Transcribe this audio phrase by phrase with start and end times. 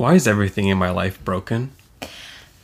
[0.00, 1.72] Why is everything in my life broken?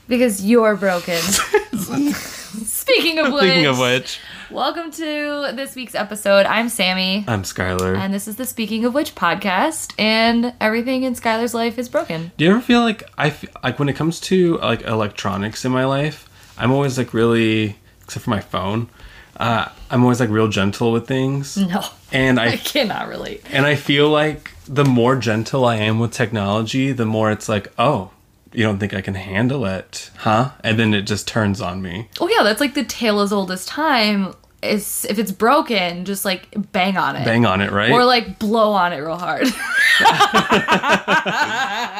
[0.08, 1.18] Because you're broken.
[1.20, 4.20] Speaking of which, Speaking of which,
[4.50, 6.46] welcome to this week's episode.
[6.46, 7.94] I'm Sammy, I'm Skylar.
[7.98, 12.32] and this is the Speaking of Which podcast, and everything in Skylar's life is broken.
[12.38, 15.72] Do you ever feel like I f- like when it comes to like electronics in
[15.72, 18.88] my life, I'm always like really, except for my phone,
[19.36, 23.42] uh, I'm always like real gentle with things, No, and I I cannot relate.
[23.50, 27.72] and I feel like the more gentle I am with technology, the more it's like,
[27.78, 28.10] oh,
[28.52, 30.50] you don't think I can handle it, huh?
[30.64, 32.08] And then it just turns on me.
[32.20, 34.34] Oh yeah, that's like the tale as old as time.
[34.62, 37.90] Is if it's broken, just like bang on it, Bang on it, right?
[37.92, 39.42] or like blow on it real hard.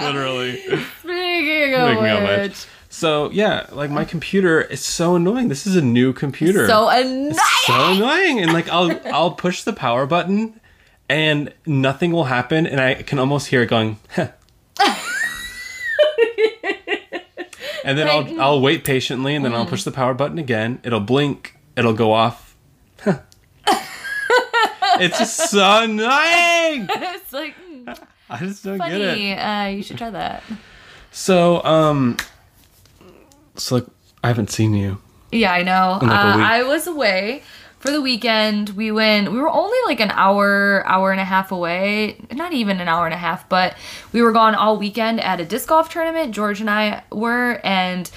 [0.03, 0.57] literally.
[1.01, 2.67] Speaking of Speaking of which.
[2.89, 5.49] So yeah, like my computer is so annoying.
[5.49, 6.67] This is a new computer.
[6.67, 7.35] so annoying.
[7.67, 8.41] so annoying.
[8.41, 10.59] And like I'll I'll push the power button
[11.09, 14.29] and nothing will happen and I can almost hear it going "Huh."
[17.87, 20.81] And then I'll I'll wait patiently and then I'll push the power button again.
[20.83, 22.57] It'll blink, it'll go off.
[23.07, 26.89] it's just so annoying.
[26.91, 27.97] it's like mm,
[28.29, 29.09] I just don't get it.
[29.09, 29.33] funny.
[29.35, 30.43] Uh, you should try that.
[31.13, 32.17] So um
[33.55, 33.87] so like
[34.25, 35.01] I haven't seen you.
[35.31, 36.01] Yeah, I know.
[36.03, 36.41] Like uh.
[36.41, 37.45] I was away
[37.79, 38.71] for the weekend.
[38.71, 39.31] We went.
[39.31, 42.17] We were only like an hour, hour and a half away.
[42.33, 43.77] Not even an hour and a half, but
[44.13, 46.35] we were gone all weekend at a disc golf tournament.
[46.35, 48.11] George and I were, and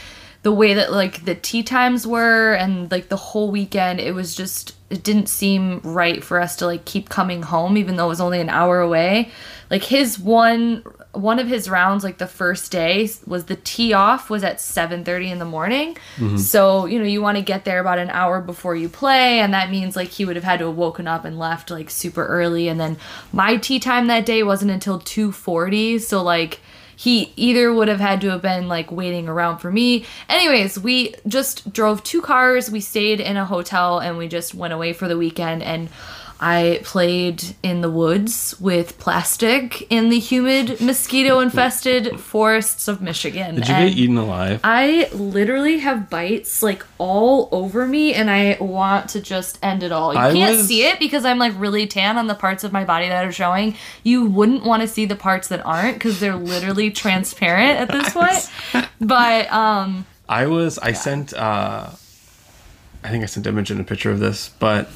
[0.44, 4.36] the way that like the tee times were, and like the whole weekend, it was
[4.36, 4.76] just.
[4.90, 8.22] It didn't seem right for us to like keep coming home, even though it was
[8.22, 9.30] only an hour away.
[9.70, 14.30] Like his one one of his rounds like the first day was the tee off
[14.30, 15.98] was at 7:30 in the morning.
[16.18, 16.38] Mm-hmm.
[16.38, 19.54] So, you know, you want to get there about an hour before you play and
[19.54, 22.26] that means like he would have had to have woken up and left like super
[22.28, 22.68] early.
[22.68, 22.98] And then
[23.34, 26.60] my tee time that day wasn't until 2:40, so like
[26.96, 30.06] he either would have had to have been like waiting around for me.
[30.28, 34.74] Anyways, we just drove two cars, we stayed in a hotel and we just went
[34.74, 35.64] away for the weekend.
[35.64, 35.88] And
[36.42, 43.56] I played in the woods with plastic in the humid, mosquito infested forests of Michigan.
[43.56, 44.62] Did you and get eaten alive?
[44.64, 49.92] I literally have bites like all over me and I want to just end it
[49.92, 50.14] all.
[50.14, 52.72] You I can't was- see it because I'm like really tan on the parts of
[52.72, 53.76] my body that are showing.
[54.04, 58.14] You wouldn't want to see the parts that aren't because they're literally transparent at this
[58.14, 58.88] point.
[59.02, 61.90] But um I was I sent uh
[63.04, 64.90] I think I sent Imogen a picture of this, but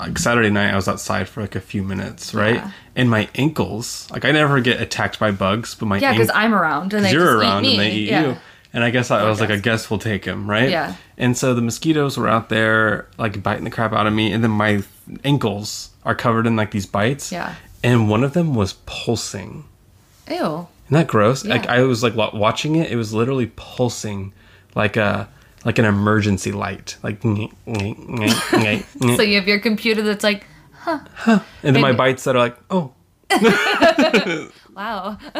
[0.00, 2.56] like Saturday night I was outside for like a few minutes, right?
[2.56, 2.70] Yeah.
[2.96, 6.54] And my ankles, like I never get attacked by bugs, but my yeah, because I'm
[6.54, 8.26] around and they you're around and they eat yeah.
[8.28, 8.36] you.
[8.72, 9.62] And I guess I, was like, I guess.
[9.82, 10.70] guess we'll take him, right?
[10.70, 10.94] Yeah.
[11.18, 14.44] And so the mosquitoes were out there, like biting the crap out of me, and
[14.44, 14.84] then my
[15.24, 17.32] ankles are covered in like these bites.
[17.32, 17.56] Yeah.
[17.82, 19.64] And one of them was pulsing.
[20.28, 20.36] Ew.
[20.36, 21.44] Isn't that gross?
[21.44, 24.32] Like I was like watching it, it was literally pulsing,
[24.74, 25.28] like a
[25.64, 27.22] like an emergency light, like.
[27.22, 31.00] So you have your computer that's like, huh?
[31.14, 32.92] huh, and then my bites that are like, oh,
[34.74, 35.18] Wow.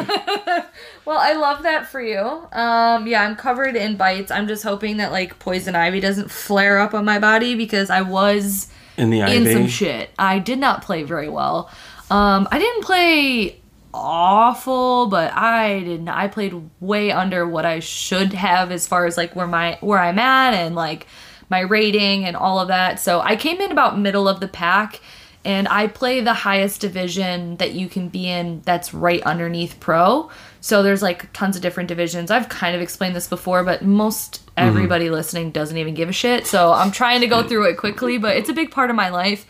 [1.05, 2.19] well, I love that for you.
[2.19, 4.31] Um, yeah, I'm covered in bites.
[4.31, 8.01] I'm just hoping that like poison ivy doesn't flare up on my body because I
[8.01, 8.67] was
[8.97, 10.11] in the in some shit.
[10.19, 11.69] I did not play very well.
[12.09, 13.60] Um, I didn't play
[13.93, 16.17] awful, but I did not.
[16.17, 19.99] I played way under what I should have as far as like where my where
[19.99, 21.07] I'm at and like
[21.49, 22.99] my rating and all of that.
[22.99, 24.99] So I came in about middle of the pack.
[25.43, 30.29] And I play the highest division that you can be in that's right underneath pro.
[30.59, 32.29] So there's like tons of different divisions.
[32.29, 36.45] I've kind of explained this before, but most everybody listening doesn't even give a shit.
[36.45, 39.09] So I'm trying to go through it quickly, but it's a big part of my
[39.09, 39.47] life.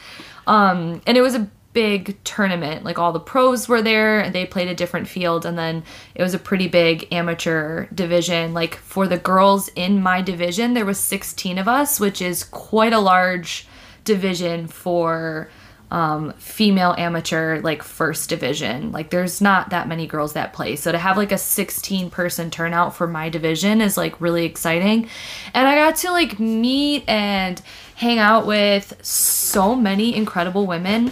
[0.47, 2.83] Um, and it was a big tournament.
[2.83, 5.45] Like all the pros were there and they played a different field.
[5.45, 5.83] And then
[6.15, 8.53] it was a pretty big amateur division.
[8.53, 12.93] Like for the girls in my division, there was 16 of us, which is quite
[12.93, 13.67] a large
[14.03, 15.49] division for
[15.91, 20.89] um, female amateur like first division like there's not that many girls that play so
[20.89, 25.09] to have like a 16 person turnout for my division is like really exciting
[25.53, 27.61] and i got to like meet and
[27.95, 31.11] hang out with so many incredible women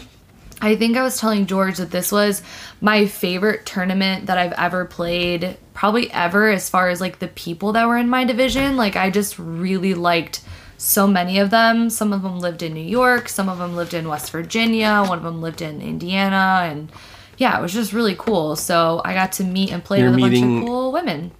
[0.61, 2.41] I think I was telling George that this was
[2.81, 7.73] my favorite tournament that I've ever played, probably ever, as far as like the people
[7.73, 8.75] that were in my division.
[8.75, 10.41] Like, I just really liked
[10.77, 11.89] so many of them.
[11.89, 15.17] Some of them lived in New York, some of them lived in West Virginia, one
[15.17, 16.91] of them lived in Indiana, and
[17.37, 18.55] yeah, it was just really cool.
[18.55, 21.31] So I got to meet and play You're with a bunch of cool women.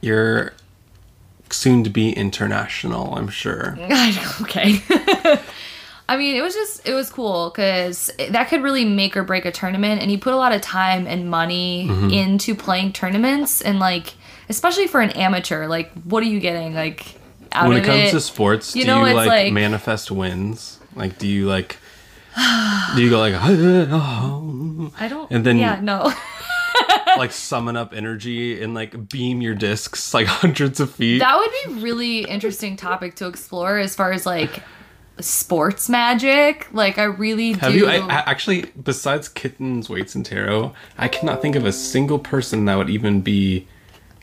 [0.00, 0.52] You're
[1.50, 3.76] soon to be international, I'm sure.
[4.42, 4.82] okay.
[6.10, 9.44] I mean, it was just it was cool because that could really make or break
[9.44, 12.10] a tournament, and you put a lot of time and money Mm-hmm.
[12.10, 14.14] into playing tournaments, and like
[14.48, 17.14] especially for an amateur, like what are you getting like
[17.52, 18.00] out when of it comes it?
[18.10, 20.78] comes to sports, you do know, you like, like- manifest wins?
[20.94, 21.76] Like, do you like?
[22.96, 25.30] do you go like, oh, I don't.
[25.30, 26.12] and then- yeah, no.
[27.16, 31.18] like summon up energy and like beam your discs like hundreds of feet?
[31.18, 34.62] that would be really interesting topic to explore as far as like
[35.20, 36.68] sports magic.
[36.72, 37.58] Like I really do.
[37.60, 41.72] Have you I, I- actually, besides kittens, weights, and tarot, I cannot think of a
[41.72, 43.66] single person that would even be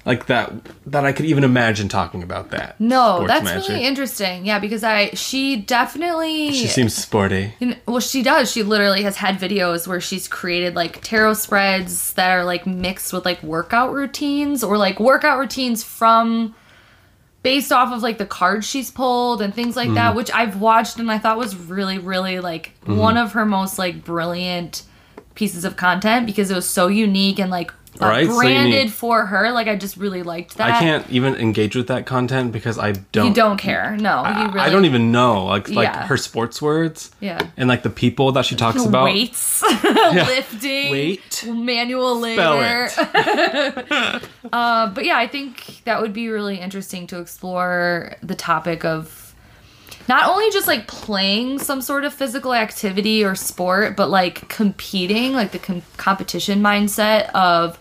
[0.05, 0.53] like that
[0.85, 2.79] that I could even imagine talking about that.
[2.79, 3.69] no, that's magic.
[3.69, 4.45] really interesting.
[4.45, 7.55] Yeah, because I she definitely She seems sporty.
[7.59, 8.51] You know, well, she does.
[8.51, 13.13] She literally has had videos where she's created like tarot spreads that are like mixed
[13.13, 16.53] with like workout routines or like workout routines from
[17.45, 19.95] based off of like the cards she's pulled and things like Mm-hmm.
[19.95, 22.97] that, which I've watched and I thought was really, really like Mm-hmm.
[22.97, 24.83] one of her most like brilliant
[25.35, 27.71] pieces of content because it was so unique and like
[28.01, 28.91] uh, Right, so branded unique.
[28.93, 29.51] for her.
[29.51, 30.69] Like I just really liked that.
[30.69, 33.27] I can't even engage with that content because I don't.
[33.29, 33.95] You don't care.
[33.97, 34.59] No, I, really.
[34.59, 36.05] I don't even know like like Yeah.
[36.07, 37.39] her sports words Yeah.
[37.57, 39.05] and like the people that she talks about.
[39.05, 41.43] weights, lifting, Weight.
[41.47, 42.89] manual labor.
[44.53, 49.24] Uh, but yeah, I think that would be really interesting to explore the topic of
[50.07, 55.33] not only just like playing some sort of physical activity or sport, but like competing,
[55.33, 57.79] like the com- competition mindset of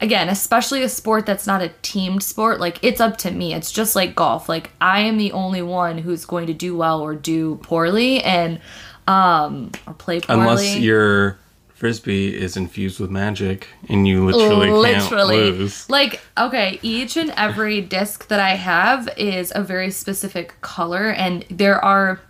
[0.00, 3.54] again, especially a sport that's not a teamed sport, like it's up to me.
[3.54, 4.48] It's just like golf.
[4.48, 8.60] Like I am the only one who's going to do well or do poorly and
[9.06, 10.42] um or play poorly.
[10.42, 11.38] Unless your
[11.84, 15.90] frisbee is infused with magic and you literally, can't lose.
[15.90, 21.44] Like, okay, each and every disc that I have is a very specific color, and
[21.50, 22.22] there are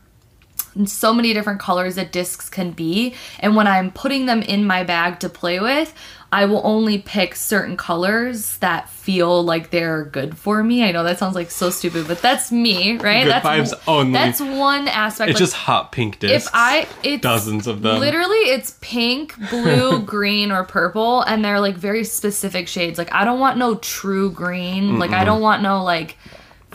[0.87, 3.15] so many different colors that discs can be.
[3.41, 5.95] And when I'm putting them in my bag to play with,
[6.35, 10.83] I will only pick certain colors that feel like they're good for me.
[10.83, 13.23] I know that sounds like so stupid, but that's me, right?
[13.23, 14.15] Good that's vibes only.
[14.15, 15.31] That's one aspect.
[15.31, 16.49] It's like, just hot pink discs.
[16.49, 18.01] if I it's dozens of them.
[18.01, 22.99] Literally, it's pink, blue, green, or purple, and they're like very specific shades.
[22.99, 24.99] Like I don't want no true green.
[24.99, 26.17] Like I don't want no like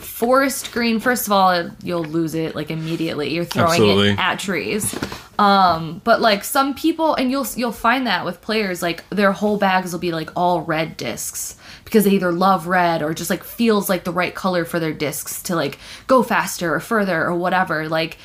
[0.00, 1.00] forest green.
[1.00, 3.32] First of all, you'll lose it like immediately.
[3.32, 4.10] You're throwing Absolutely.
[4.10, 4.98] it at trees.
[5.38, 9.56] Um, but like some people, and you'll you'll find that with players, like their whole
[9.56, 13.42] bags will be like all red discs because they either love red or just like
[13.42, 17.34] feels like the right color for their discs to like go faster or further or
[17.34, 17.88] whatever.
[17.88, 18.18] Like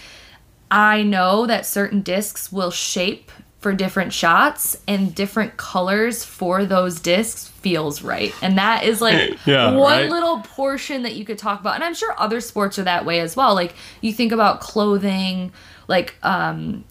[0.70, 3.32] I know that certain discs will shape
[3.66, 8.32] for different shots and different colors for those discs feels right.
[8.44, 10.08] And that is like Yeah, one right?
[10.12, 11.74] little portion that you could talk about.
[11.74, 13.56] And I'm sure other sports are that way as well.
[13.56, 15.52] Like you think about clothing,
[15.88, 16.84] like um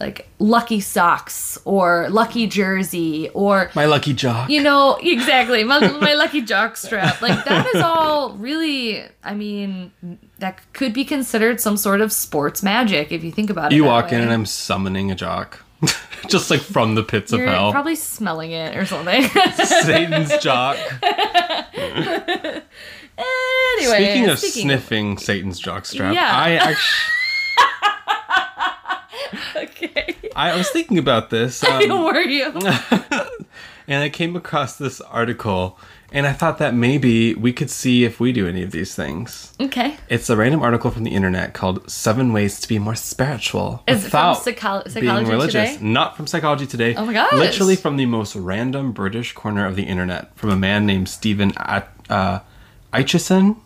[0.00, 4.48] like lucky socks or lucky jersey or My lucky jock.
[4.48, 9.92] you know exactly my, my lucky jock strap like that is all really i mean
[10.40, 13.82] that could be considered some sort of sports magic if you think about it you
[13.84, 15.63] that walk in and I'm summoning a jock.
[16.28, 17.72] just like from the pits you're of hell.
[17.72, 19.22] probably smelling it or something
[19.54, 20.76] Satan's jock.
[23.16, 26.30] anyway Speaking of speaking sniffing Satan's jock strap, Yeah.
[26.34, 26.80] I actually
[29.56, 31.62] okay I was thinking about this.
[31.62, 32.50] Um, were you
[33.88, 35.78] and I came across this article
[36.12, 39.52] and I thought that maybe we could see if we do any of these things.
[39.60, 43.82] okay It's a random article from the internet called Seven Ways to Be More Spiritual
[43.86, 44.44] is it from Without
[44.84, 45.72] Psycholo- Being Religious.
[45.74, 46.94] today Not from Psychology Today.
[46.94, 47.32] Oh my gosh.
[47.32, 51.52] Literally from the most random British corner of the internet from a man named Stephen
[51.56, 52.38] At- uh,
[52.92, 53.56] Aitchison.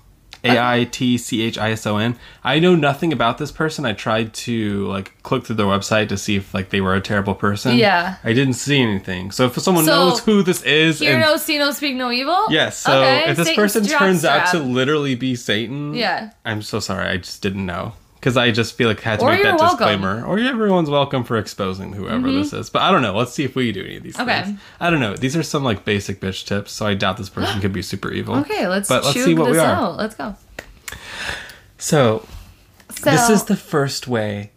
[0.45, 2.17] A I T C H I S O N.
[2.45, 3.85] I know nothing about this person.
[3.85, 7.01] I tried to like click through their website to see if like they were a
[7.01, 7.77] terrible person.
[7.77, 8.17] Yeah.
[8.25, 9.31] I didn't see anything.
[9.31, 12.11] So if someone So, knows who this is, hear and no see no speak no
[12.11, 14.73] evil yes, so Okay, if this Satan's person turns out to jockstrap.
[14.73, 16.31] literally be Satan, Yeah.
[16.45, 17.09] I'm so sorry.
[17.09, 19.59] I just didn't know because I just feel like I had to Or make that
[19.59, 19.77] welcome.
[19.79, 20.25] disclaimer.
[20.25, 22.69] Or everyone's welcome for exposing whoever this is.
[22.69, 23.17] But I don't know.
[23.17, 24.43] Let's see if we do any of these Okay.
[24.43, 24.61] things.
[24.81, 25.15] I don't know.
[25.15, 28.11] These are some like basic bitch tips, so I doubt this person could be super
[28.13, 28.37] evil.
[28.37, 29.67] okay let's But let's see what we are.
[29.67, 30.35] out let's go
[31.79, 32.27] So
[32.91, 34.51] so this is the first way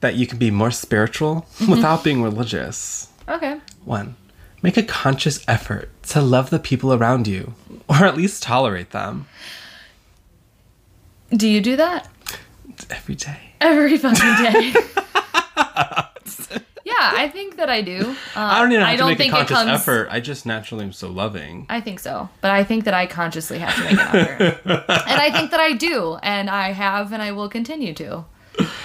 [0.00, 1.70] that you can be more spiritual Mm-hmm.
[1.72, 3.08] without being religious.
[3.28, 4.16] okay One,
[4.62, 7.54] make a conscious effort to love the people around you,
[7.88, 9.26] or at least tolerate them
[11.30, 12.08] do you do that
[12.90, 13.38] every day.
[13.60, 14.72] every fucking day.
[16.84, 18.00] yeah, I think that I do.
[18.34, 20.08] Uh, I don't even have I to don't make a conscious comes- effort.
[20.10, 21.66] I just naturally am so loving.
[21.68, 25.20] I think so, but I think that I consciously have to make an effort, and
[25.20, 28.24] I think that I do, and I have, and I will continue to.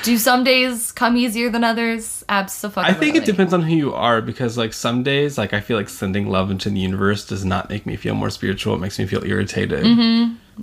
[0.04, 2.24] Do some days come easier than others?
[2.30, 2.84] Absolutely.
[2.84, 5.78] I think it depends on who you are because like some days like I feel
[5.78, 8.76] like sending love into the universe does not make me feel more spiritual.
[8.76, 9.84] It makes me feel irritated.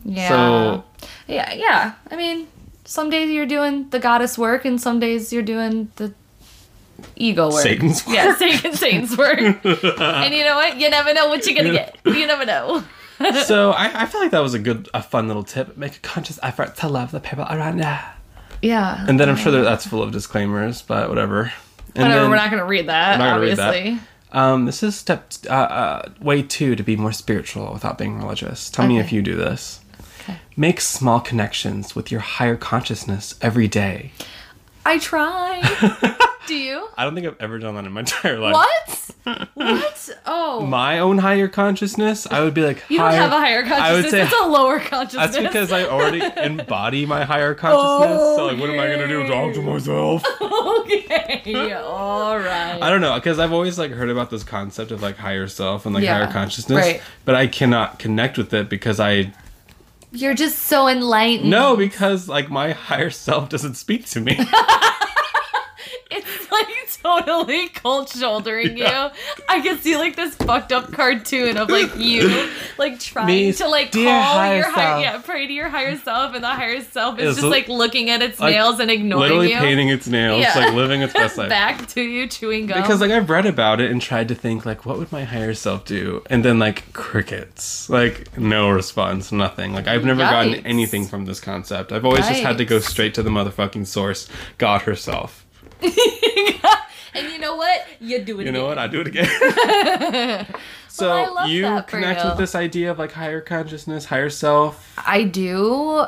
[0.05, 0.29] Yeah.
[0.29, 0.85] So-
[1.27, 1.95] yeah, yeah.
[2.09, 2.47] I mean,
[2.91, 6.13] some days you're doing the goddess work, and some days you're doing the
[7.15, 7.63] ego work.
[7.63, 8.17] Satan's work.
[8.17, 9.39] Yeah, Satan, Satan's work.
[9.39, 10.77] and you know what?
[10.77, 11.97] You never know what you're gonna get.
[12.05, 12.83] You never know.
[13.45, 15.77] so I, I feel like that was a good, a fun little tip.
[15.77, 17.95] Make a conscious effort to love the people around you.
[18.61, 19.05] Yeah.
[19.09, 21.53] And then I'm sure that that's full of disclaimers, but whatever.
[21.95, 22.21] And Whatever.
[22.23, 23.19] then, we're not gonna read that.
[23.19, 23.69] not gonna read that.
[23.69, 24.01] obviously.
[24.33, 28.69] Um, this is step uh, uh, way two to be more spiritual without being religious.
[28.69, 29.80] Tell me if you do this.
[30.53, 30.61] Okay.
[30.61, 34.13] Make small connections with your higher consciousness every day.
[34.85, 35.61] I try.
[36.47, 36.89] Do you?
[36.97, 39.15] I don't think I've ever done that in my entire life.
[39.25, 39.49] What?
[39.55, 40.11] what?
[40.27, 40.67] Oh.
[40.67, 43.89] My own higher consciousness, I would be like, you don't have a higher consciousness.
[43.91, 45.37] I would say it's a lower consciousness.
[45.37, 48.19] that's because I already embody my higher consciousness.
[48.37, 49.29] So like, what am I gonna do?
[49.29, 50.25] Talk to myself?
[50.41, 51.75] okay.
[51.75, 52.79] All right.
[52.83, 55.87] I don't know because I've always like heard about this concept of like higher self
[55.87, 57.03] and like Yeah, higher consciousness, right.
[57.25, 59.33] but I cannot connect with it because I
[60.13, 61.51] You're just so enlightened.
[61.51, 64.37] no because like my higher self doesn't speak to me.
[66.11, 66.67] It's like
[67.03, 69.07] totally cold shouldering Yeah.
[69.07, 69.11] you.
[69.49, 72.49] I can see like this fucked up cartoon of like you
[72.79, 76.35] like trying Me, to like call higher your higher yeah, pray to your higher self
[76.35, 78.91] and the higher self is Is just li- like looking at its like, nails and
[78.91, 79.59] ignoring Literally you.
[79.59, 80.55] painting its nails, Yeah.
[80.59, 81.49] like living its best life.
[81.49, 82.83] Back to you chewing gum.
[82.83, 85.55] because like I've read about it and tried to think like what would my higher
[85.55, 89.73] self do, and then like crickets, like no response, nothing.
[89.73, 91.93] Like I've never gotten anything from this concept.
[91.93, 95.47] I've always just had to go straight to the motherfucking source, God herself.
[97.15, 97.87] and you know what?
[98.01, 98.79] You do it You know what?
[98.79, 99.27] I do it again.
[100.89, 104.95] so I love you connect with this idea of like higher consciousness, higher self.
[104.99, 106.07] I do.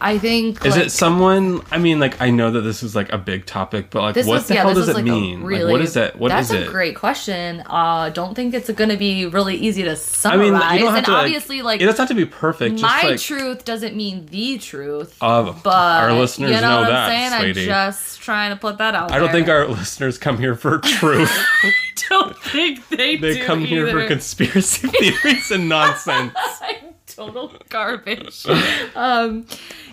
[0.00, 1.62] I think Is like, it someone?
[1.70, 4.26] I mean, like I know that this is like a big topic, but like, what
[4.26, 4.62] was the yeah.
[4.62, 5.42] hell does it like mean?
[5.42, 5.64] really.
[5.64, 6.18] like, what is that?
[6.18, 6.54] What is it?
[6.54, 6.68] that's it?
[6.68, 7.62] a great question.
[7.66, 10.50] Uh, don't think it's going to be really easy to summarize.
[10.62, 11.12] I mean, you don't have and to.
[11.12, 12.76] obviously, like it doesn't have to be perfect.
[12.76, 15.16] Just my truth doesn't mean the truth.
[15.20, 17.54] Uh, but our listeners you know, know what that, I'm saying.
[17.54, 17.70] sweetie.
[17.70, 19.10] I'm just trying to put that out.
[19.10, 19.32] I don't there.
[19.32, 21.30] think our listeners come here for truth.
[21.30, 21.72] I
[22.08, 23.34] don't think they, do.
[23.34, 26.32] they come here for conspiracy theories and nonsense.
[27.20, 28.46] total garbage.
[28.94, 29.46] um,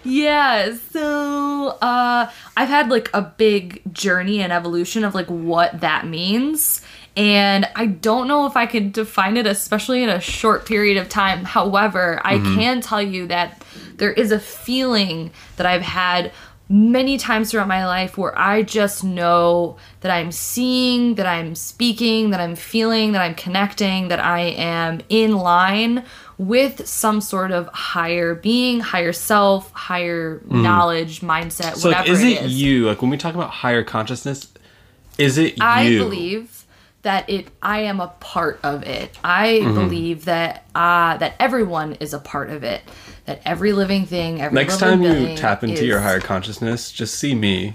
[0.03, 0.74] yeah.
[0.91, 6.81] So uh, I've had like a big journey and evolution of like what that means.
[7.17, 11.10] And I don't know if I could define it, especially in a short period of
[11.10, 11.46] time.
[11.46, 13.63] However, I can tell you that
[13.96, 16.31] there is a feeling that I've had
[16.69, 22.31] many times throughout my life where I just know that I'm seeing, that I'm speaking,
[22.31, 26.03] that I'm feeling, that I'm connecting, that I am in line
[26.38, 31.75] with some sort of higher being, higher self, higher knowledge, mindset.
[31.77, 32.62] So, like, whatever is it it is.
[32.62, 32.86] you?
[32.88, 34.51] Like, when we talk about higher consciousness,
[35.17, 35.97] is it I you?
[36.00, 36.65] believe
[37.03, 39.17] that it I am a part of it.
[39.24, 39.74] I Mm-hmm.
[39.74, 42.81] believe that uh that everyone is a part of it.
[43.27, 47.36] That every living thing, every Next time you tap into your higher consciousness, just see
[47.36, 47.74] me.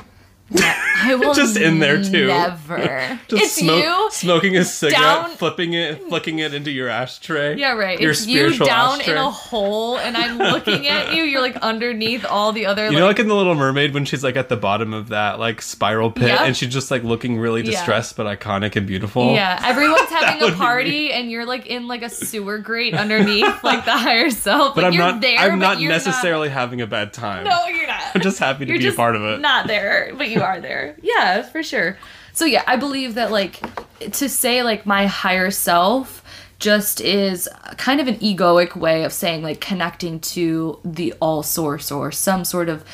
[0.55, 2.27] I will just in there, too.
[2.27, 3.19] Never.
[3.29, 7.57] Just it's smoke, you smoking a cigarette, down- flipping it, flicking it into your ashtray.
[7.57, 7.99] Yeah, right.
[7.99, 9.13] Your it's you down ashtray.
[9.15, 11.23] in a hole and I'm looking at you.
[11.25, 14.05] You're like underneath all the other You like, know, like in the Little Mermaid when
[14.05, 17.39] she's like at the bottom of that like spiral pit, and she's just like looking
[17.39, 17.71] really Yeah.
[17.71, 19.33] distressed but iconic and beautiful.
[19.35, 23.85] Yeah, everyone's having a party and you're like in like a sewer grate underneath like
[23.87, 24.75] the higher self.
[24.75, 25.21] but like, I'm you're not.
[25.23, 27.45] there, I'm but not necessarily having a bad time.
[27.45, 27.92] No, you're not.
[28.15, 29.41] I'm just happy to You're be a part of it.
[29.41, 30.97] Not there, but you are there.
[31.03, 31.99] Yeah, for sure.
[32.33, 33.61] So yeah, I believe that like
[33.99, 36.23] to say like my higher self
[36.59, 41.91] just is kind of an egoic way of saying like connecting to the all source
[41.91, 42.85] or some sort of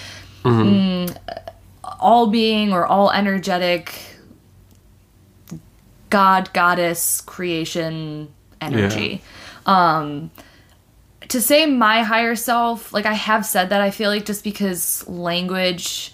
[0.43, 1.17] mm,
[2.01, 3.95] all being or all energetic
[6.09, 9.21] god goddess creation energy
[9.67, 10.31] um
[11.29, 15.07] to say my higher self like i have said that i feel like just because
[15.09, 16.13] language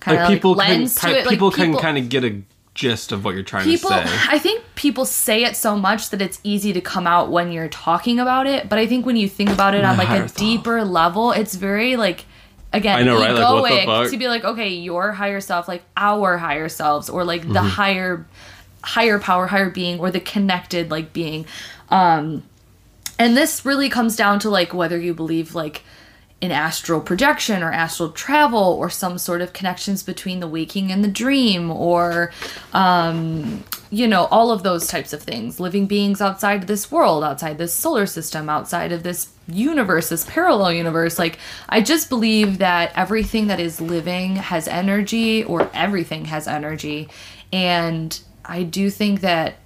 [0.00, 2.42] kind of like like, people can, to it like people can kind of get a
[2.74, 4.16] gist of what you're trying people to say.
[4.28, 7.68] i think people say it so much that it's easy to come out when you're
[7.68, 10.34] talking about it but i think when you think about it on like a self.
[10.34, 12.26] deeper level it's very like
[12.72, 13.32] again I know, right?
[13.32, 14.10] Like, what the egoic fuck?
[14.10, 17.52] to be like okay your higher self like our higher selves or like Mm-hmm.
[17.54, 18.26] the higher
[18.82, 21.46] higher power higher being or the connected like being
[21.88, 22.42] um
[23.18, 25.82] and this really comes down to like whether you believe like
[26.40, 31.02] in astral projection or astral travel or some sort of connections between the waking and
[31.02, 32.30] the dream or
[32.74, 37.56] um you know all of those types of things living beings outside this world outside
[37.56, 41.18] this solar system outside of this universe, this parallel universe.
[41.18, 47.08] Like, I just believe that everything that is living has energy, or everything has energy.
[47.52, 49.56] And I do think that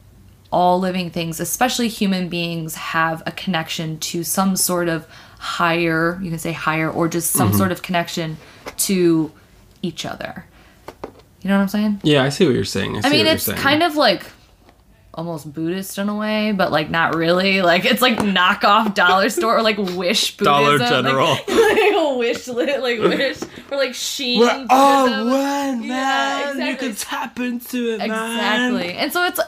[0.53, 5.07] all living things, especially human beings, have a connection to some sort of
[5.39, 7.59] higher, you can say higher, or just some mm-hmm.
[7.59, 8.37] sort of connection
[8.77, 9.33] to
[9.83, 10.45] each other.
[11.43, 12.01] You know what I'm saying?
[12.03, 12.97] Yeah, I see what you're saying.
[12.97, 14.25] I, I mean, it's kind of like
[15.15, 17.63] almost Buddhist in a way, but like not really.
[17.71, 20.45] Like it's like knockoff dollar store or like Wish Buddhism.
[20.45, 21.37] Dollar like- General.
[21.71, 24.41] Like, a wish lit, like Wish or like Shein.
[24.41, 26.67] We're all one, Yeah, man.
[26.67, 28.73] You can tap into it, man.
[28.73, 28.95] Exactly.
[28.95, 29.41] And so it's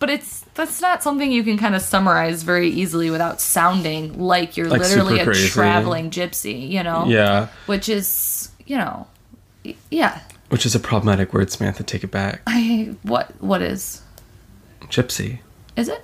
[0.00, 4.56] but it's that's not something you can kind of summarize very easily without sounding like
[4.56, 5.48] you're Like literally a crazy.
[5.48, 7.06] traveling gypsy, you know?
[7.06, 9.06] Yeah, Which is, you know,
[9.90, 10.20] yeah.
[10.48, 11.84] which is a problematic word, Samantha.
[11.84, 12.42] Take it back.
[12.48, 14.02] I what what is?
[14.88, 15.38] Gypsy.
[15.76, 16.02] Is it?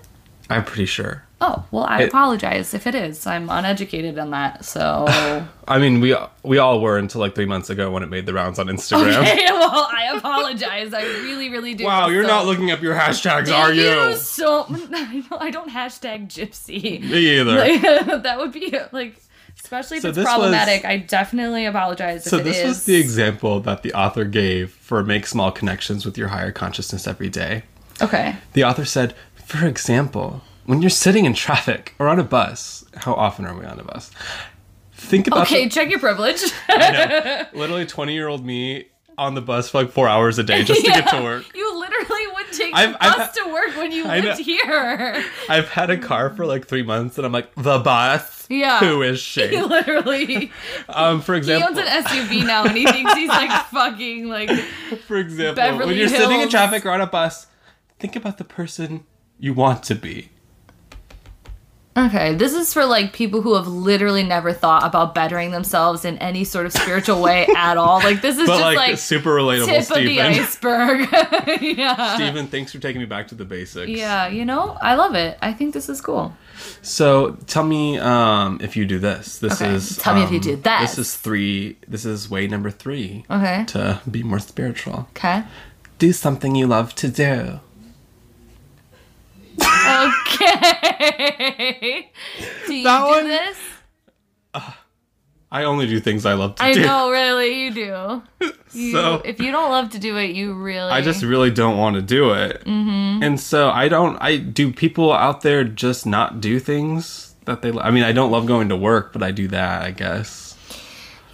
[0.48, 1.24] I'm pretty sure.
[1.38, 3.26] Oh, well, I It- apologize if it is.
[3.26, 4.64] I'm uneducated on that.
[4.64, 5.04] So
[5.68, 8.32] I mean, we we all were until like three months ago when it made the
[8.32, 9.20] rounds on Instagram.
[9.20, 10.94] Okay, well, I apologize.
[10.94, 11.84] I really, really do.
[11.84, 14.16] Wow, you're So- not looking up your hashtags, are you?
[14.16, 14.64] So
[15.38, 17.02] I don't hashtag gypsy.
[17.02, 17.56] Me either.
[17.58, 19.16] Like, that would be like,
[19.62, 20.84] especially if So it's problematic.
[20.84, 22.24] was- I definitely apologize.
[22.24, 26.06] So if it this was the example that the author gave for make small connections
[26.06, 27.64] with your higher consciousness every day.
[28.00, 28.36] okay.
[28.54, 33.14] The author said, for example, when you're sitting in traffic or on a bus, how
[33.14, 34.10] often are we on a bus?
[34.92, 36.42] Think about Okay, the- check your privilege.
[37.54, 38.86] literally 20 year old me
[39.18, 41.44] on the bus for like four hours a day just to get to work.
[41.54, 44.38] You literally would take I've- the I've bus had- to work when you I lived
[44.38, 44.44] know.
[44.44, 45.24] here.
[45.48, 48.46] I've had a car for like three months and I'm like, the bus?
[48.48, 48.78] Yeah.
[48.80, 49.48] Who is she?
[49.48, 50.52] He literally.
[50.88, 51.72] Um, for example.
[51.74, 54.50] He owns an SUV now, and he thinks he's like fucking like.
[55.06, 57.48] for example, Beverly when you're sitting in traffic or on a bus,
[57.98, 59.04] think about the person
[59.40, 60.28] you want to be.
[61.96, 66.18] Okay, this is for like people who have literally never thought about bettering themselves in
[66.18, 68.00] any sort of spiritual way at all.
[68.00, 71.08] Like this is But just like, like, super relatable, tip of the iceberg.
[71.78, 72.16] yeah.
[72.16, 73.88] Stephen, thanks for taking me back to the basics.
[73.90, 75.38] Yeah, you know, I love it.
[75.40, 76.34] I think this is cool.
[76.82, 79.38] So tell me um, if you do this.
[79.38, 80.82] This Okay, is tell me if you um, do that.
[80.82, 81.78] This is three.
[81.88, 83.64] This is way number three Okay.
[83.68, 85.08] to be more spiritual.
[85.16, 85.44] Okay.
[85.98, 87.60] Do something you love to do.
[89.60, 89.70] Okay.
[92.66, 93.56] do you That do one- this?
[95.52, 96.82] I only do things I love to I do.
[96.82, 98.22] I know, really, you do.
[98.72, 100.90] You, So- if you don't love to do it, you really.
[100.90, 102.60] I just really don't want to do it.
[102.66, 103.22] Mm-hmm.
[103.22, 104.18] And so I don't.
[104.20, 104.70] I do.
[104.72, 107.70] People out there just not do things that they.
[107.72, 109.82] I mean, I don't love going to work, but I do that.
[109.82, 110.45] I guess.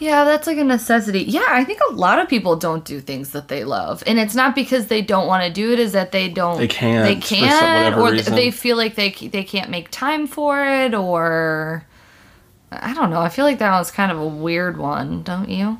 [0.03, 1.21] Yeah, that's like a necessity.
[1.23, 4.35] Yeah, I think a lot of people don't do things that they love, and it's
[4.35, 5.79] not because they don't want to do it.
[5.79, 6.59] Is that they don't?
[6.59, 8.35] They can't, They can't, or reason.
[8.35, 11.87] they feel like they they can't make time for it, or
[12.73, 13.21] I don't know.
[13.21, 15.79] I feel like that was kind of a weird one, don't you?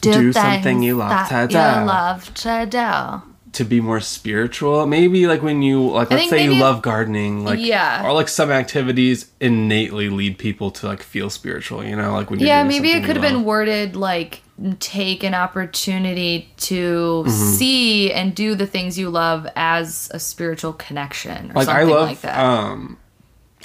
[0.00, 1.54] Do something you love to do.
[1.54, 3.31] You love to do.
[3.52, 7.44] To be more spiritual, maybe like when you like, I let's say you love gardening,
[7.44, 8.02] like Yeah.
[8.06, 11.84] or like some activities innately lead people to like feel spiritual.
[11.84, 14.40] You know, like when you're Yeah, maybe it could have been worded like
[14.80, 17.28] take an opportunity to Mm-hmm.
[17.30, 21.88] see and do the things you love as a spiritual connection or Like I something
[21.90, 22.08] love.
[22.08, 22.38] like that.
[22.38, 22.96] Um,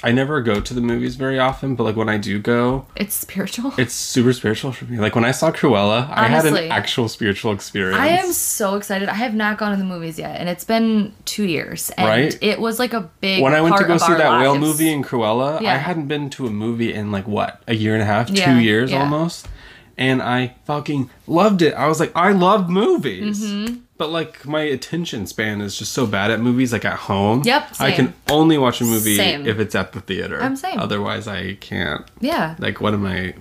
[0.02, 3.14] I never go to the movies very often, but like when I do go, it's
[3.14, 3.72] spiritual.
[3.78, 4.98] it's super spiritual for me.
[4.98, 7.98] Like when I saw Cruella, I had an actual spiritual experience.
[8.00, 9.08] I am so excited.
[9.08, 11.90] I have not gone to the movies yet, and it's been two years.
[11.90, 12.38] And Right?
[12.40, 15.02] it was like a big when I went to go see that whale movie in
[15.02, 15.74] Cruella, yeah.
[15.74, 18.44] I hadn't been to a movie in like what a year and a half, Yeah,
[18.54, 19.00] two years yeah.
[19.02, 19.48] almost,
[19.96, 21.74] and I fucking loved it.
[21.74, 23.74] I was like, I love movies, Mm-hmm.
[23.98, 26.72] But like my attention span is just so bad at movies.
[26.72, 29.46] Like at home, Yep, I can only watch a movie Same.
[29.46, 30.40] if it's at the theater.
[30.42, 30.78] I'm same.
[30.78, 32.04] Otherwise, I can't.
[32.20, 32.54] Yeah.
[32.58, 33.34] Like, what am I?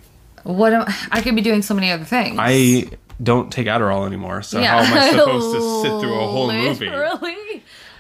[0.44, 2.38] What am I could be doing so many other things.
[2.40, 2.90] I
[3.22, 6.86] don't take Adderall anymore, so how am I supposed to sit through a whole movie?
[6.90, 7.36] Literally.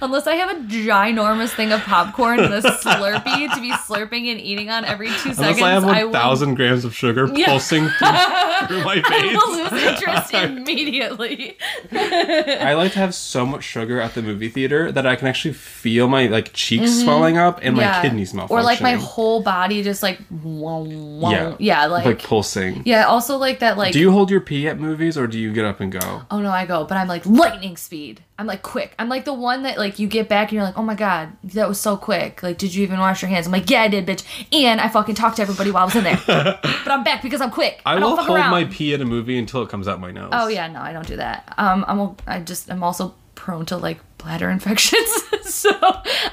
[0.01, 4.39] Unless I have a ginormous thing of popcorn and a Slurpee to be slurping and
[4.39, 7.27] eating on every two Unless seconds, I have I one will, thousand grams of sugar
[7.33, 7.47] Yeah.
[7.47, 11.57] pulsing through, through my I will lose interest immediately.
[11.91, 15.53] I like to have so much sugar at the movie theater that I can actually
[15.53, 18.43] feel my like cheeks swelling up and my kidneys malfunctioning.
[18.45, 18.53] Mm-hmm.
[18.53, 21.31] Or like my whole body just like whoa, whoa.
[21.31, 22.83] yeah, yeah, like, like pulsing.
[22.85, 23.05] yeah.
[23.05, 25.65] Also like that like Do you hold your pee at movies or do you get
[25.65, 26.21] up and go?
[26.31, 28.21] oh no I go, but I'm like lightning speed.
[28.39, 28.93] I'm like quick.
[28.99, 31.29] I'm like the one that like you get back and you're like oh my god
[31.43, 32.43] that was so quick.
[32.43, 33.47] Like did you even wash your hands?
[33.47, 34.23] I'm like yeah I did bitch.
[34.51, 36.21] And I fucking talked to everybody while I was in there.
[36.27, 37.81] but I'm back because I'm quick.
[37.85, 38.51] I, don't will hold around.
[38.51, 40.29] my pee in a movie until it comes out my nose.
[40.33, 41.53] Oh yeah, no, I don't do that.
[41.57, 45.09] Um, I'm a, I just I'm also prone to like bladder infections,
[45.43, 45.71] so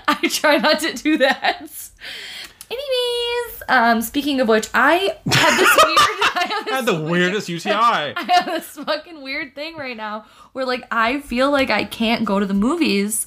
[0.08, 1.66] I try not to do that.
[2.70, 5.98] Anyways, um, speaking of which, I have this weird.
[6.36, 7.72] I have I had the weirdest UTI.
[7.72, 12.24] I have this fucking weird thing right now where like I feel like I can't
[12.24, 13.26] go to the movies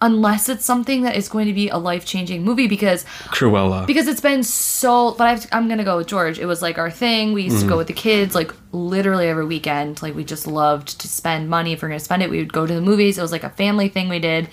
[0.00, 3.86] unless it's something that is going to be a life changing movie because Cruella.
[3.86, 5.12] because it's been so.
[5.12, 6.38] But I've, I'm gonna go with George.
[6.38, 7.32] It was like our thing.
[7.32, 10.02] We used to go with the kids like literally every weekend.
[10.02, 11.72] Like we just loved to spend money.
[11.72, 13.18] If we're gonna spend it, we would go to the movies.
[13.18, 14.48] It was like a family thing we did.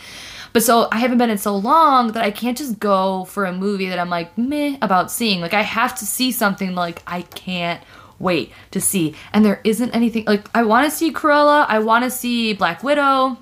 [0.54, 3.54] But so I haven't been in so long that I can't just go for a
[3.54, 5.42] movie that I'm like meh about seeing.
[5.42, 7.82] Like I have to see something like I can't
[8.20, 9.16] wait to see.
[9.34, 11.66] And there isn't anything like I want to see Cruella.
[11.68, 13.38] I want to see Black Widow,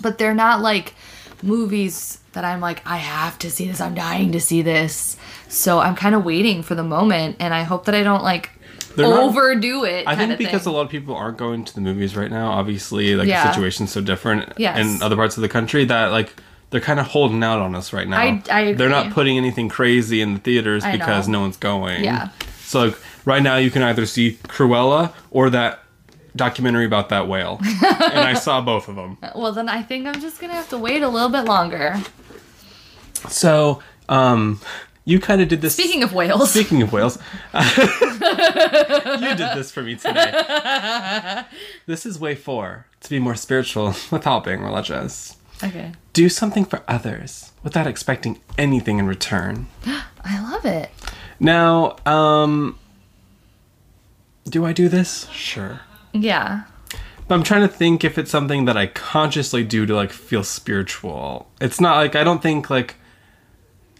[0.00, 0.94] but they're not like
[1.42, 3.80] movies that I'm like I have to see this.
[3.80, 5.16] I'm dying to see this.
[5.48, 8.50] So I'm kind of waiting for the moment, and I hope that I don't like
[8.96, 10.06] They're not- overdo it.
[10.06, 10.72] I think because thing.
[10.72, 12.50] a lot of people aren't going to the movies right now.
[12.52, 13.44] Obviously, like Yeah.
[13.44, 14.78] the situation's so different Yes.
[14.78, 16.34] in other parts of the country that like
[16.70, 18.18] they're kind of holding out on us right now.
[18.18, 21.38] I- I They're not putting anything crazy in the theaters I because know.
[21.38, 22.04] no one's going.
[22.04, 22.28] Yeah.
[22.64, 25.80] So like right now, you can either see Cruella or that
[26.36, 29.18] documentary about that whale, and I saw both of them.
[29.34, 31.96] well, then I think I'm just gonna have to wait a little bit longer.
[33.28, 34.60] So, um,
[35.10, 35.74] you kind of did this.
[35.74, 37.18] Speaking of whales, Speaking of whales,
[37.54, 41.44] you did this for me today.
[41.86, 45.36] This is way four to be more spiritual without being religious.
[45.62, 49.66] okay, Do something for others without expecting anything in return.
[50.24, 50.90] I love it.
[51.40, 52.78] Now, um,
[54.48, 55.28] do I do this?
[55.30, 55.80] Sure.
[56.12, 56.62] Yeah,
[57.28, 60.42] But I'm trying to think if it's something that I consciously do to like feel
[60.44, 61.48] spiritual.
[61.60, 62.96] It's not like I don't think like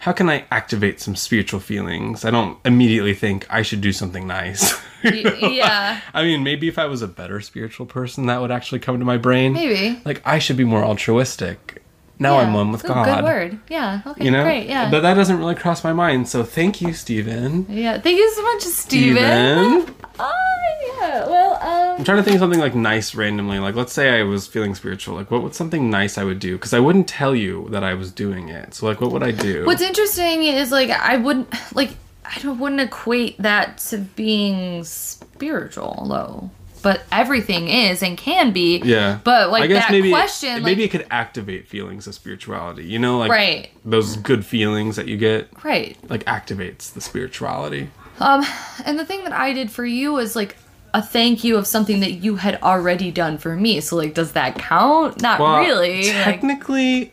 [0.00, 2.24] how can I activate some spiritual feelings?
[2.24, 4.72] I don't immediately think I should do something nice.
[5.02, 5.48] You Y- know?
[5.48, 6.00] yeah.
[6.12, 9.04] I mean, maybe if I was a better spiritual person, that would actually come to
[9.04, 9.52] my brain.
[9.54, 10.00] maybe.
[10.04, 11.79] Like I should be more altruistic.
[12.20, 13.06] Now I'm one with Ooh, God.
[13.06, 13.58] Good word.
[13.70, 14.02] Yeah.
[14.06, 14.26] Okay.
[14.26, 14.68] You know, Great.
[14.68, 14.90] Yeah.
[14.90, 16.28] But that doesn't really cross my mind.
[16.28, 17.66] So thank you, Stephen.
[17.68, 17.98] yeah.
[17.98, 19.82] Thank you so much, Steven.
[19.82, 19.94] Steven.
[20.18, 20.56] Oh
[21.00, 21.26] yeah.
[21.26, 21.98] Well, um.
[21.98, 23.58] I'm trying to think of something like nice randomly.
[23.58, 25.14] Like, let's say I was feeling spiritual.
[25.14, 26.56] Like, what would something nice I would do?
[26.56, 28.74] Because I wouldn't tell you that I was doing it.
[28.74, 29.64] So, like, what would I do?
[29.64, 31.90] What's interesting is like I wouldn't like
[32.24, 36.50] I don't wouldn't equate that to being spiritual though.
[36.82, 38.78] But everything is and can be.
[38.84, 39.18] yeah.
[39.22, 42.84] But like I guess that maybe question, like maybe it could activate feelings of spirituality.
[42.84, 45.96] You know, like right, those good feelings that you get, right.
[46.08, 47.90] like activates the spirituality.
[48.18, 48.44] Um,
[48.84, 50.56] and the thing that I did for you was like
[50.92, 53.80] a thank you of something that you had already done for me.
[53.80, 55.22] So like, does that count?
[55.22, 56.04] Not Well, really.
[56.04, 57.12] Like, Technically,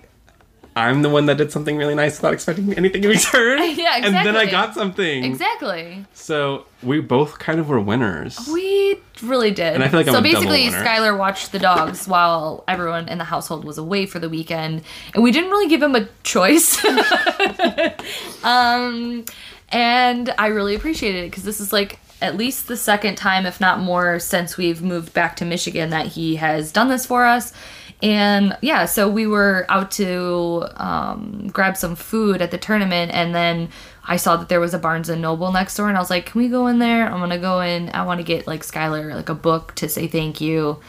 [0.75, 3.59] I'm the one that did something really nice without expecting anything in return.
[3.77, 4.07] Yeah, exactly.
[4.07, 5.23] And then I got something.
[5.23, 6.05] exactly.
[6.13, 8.37] So we both kind of were winners.
[8.51, 9.73] We really did.
[9.73, 10.67] And I feel like I'm so basically.
[10.67, 15.23] Skylar watched the dogs while everyone in the household was away for the weekend, and
[15.23, 16.83] we didn't really give him a choice.
[18.43, 19.25] um,
[19.69, 23.59] and I really appreciated it because this is like at least the second time, if
[23.59, 27.53] not more, since we've moved back to Michigan that he has done this for us.
[28.01, 33.33] And yeah, so we were out to um, grab some food at the tournament, and
[33.33, 33.69] then
[34.07, 36.27] I saw that there was a Barnes and Noble next door, and I was like,
[36.27, 37.05] "Can we go in there?
[37.11, 37.89] I'm gonna go in.
[37.93, 40.79] I want to get like Skylar like a book to say thank you."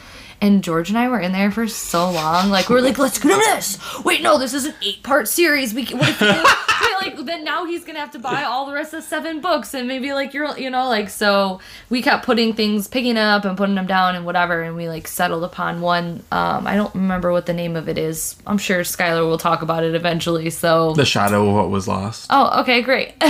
[0.41, 2.49] And George and I were in there for so long.
[2.49, 3.77] Like we were like, let's him this.
[4.03, 5.73] Wait, no, this is an eight-part series.
[5.73, 8.73] We can, what if we, like then now he's gonna have to buy all the
[8.73, 12.53] rest of seven books and maybe like you're you know like so we kept putting
[12.53, 16.23] things picking up and putting them down and whatever and we like settled upon one.
[16.31, 18.35] Um, I don't remember what the name of it is.
[18.47, 20.49] I'm sure Skylar will talk about it eventually.
[20.49, 22.27] So The shadow of what was lost.
[22.29, 23.13] oh, okay, great.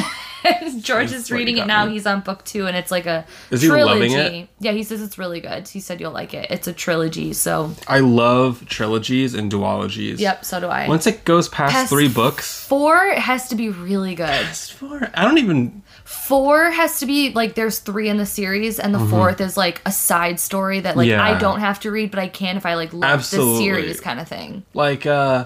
[0.79, 1.85] George is reading it now.
[1.85, 1.93] me.
[1.93, 4.47] He's on book two, and it's like a Is trilogy.
[4.59, 5.67] Yeah, he says it's really good.
[5.67, 6.49] He said you'll like it.
[6.49, 10.19] It's a trilogy, so I love trilogies and duologies.
[10.19, 10.45] yep.
[10.45, 10.87] So do I.
[10.87, 14.27] Once it goes past, Past three books, Four has to be really good.
[14.27, 15.83] past four, I don't even.
[16.05, 19.81] Four has to be like there's three in the series, and the fourth is like
[19.85, 21.19] a side story that like Mm-hmm.
[21.19, 21.23] Yeah.
[21.35, 24.19] I don't have to read, but I can if I like love the series kind
[24.19, 24.63] of thing.
[24.73, 25.45] like uh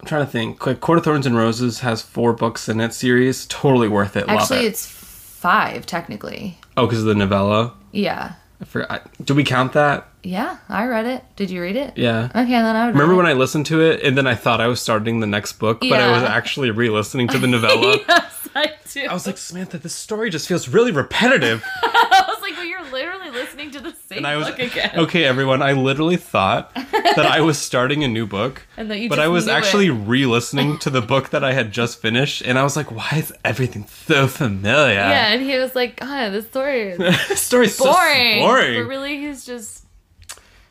[0.00, 0.64] I'm trying to think.
[0.66, 3.46] Like Court of Thorns and Roses has four books in its series.
[3.46, 4.26] Totally worth it.
[4.28, 4.66] Love Actually, it.
[4.66, 6.58] it's five technically.
[6.76, 7.74] oh, because of the novella.
[7.92, 9.08] Yeah, I forgot.
[9.24, 10.06] Do we count that?
[10.22, 10.58] yeah.
[10.68, 11.24] I read it.
[11.36, 11.96] Did you read it?
[11.96, 12.26] Yeah.
[12.34, 12.94] Okay, then I would.
[12.94, 15.52] Remember when I listened to it and then I thought I was starting the next
[15.54, 17.96] book, but I was actually re-listening to the novella.
[18.06, 19.06] yes, I do.
[19.06, 21.64] I was like, Samantha, this story just feels really repetitive.
[21.82, 24.90] I was like, well, you're literally listening to the same And I was book again.
[24.96, 25.62] okay, everyone.
[25.62, 29.28] I literally thought that I was starting a new book, And that you but I
[29.28, 29.92] was actually it.
[29.92, 33.32] re-listening to the book that I had just finished, and I was like, "Why is
[33.44, 37.84] everything so familiar?" Yeah, and he was like, "Ah, this story is this story's so
[37.92, 38.82] boring." boring.
[38.82, 39.84] But really, he's just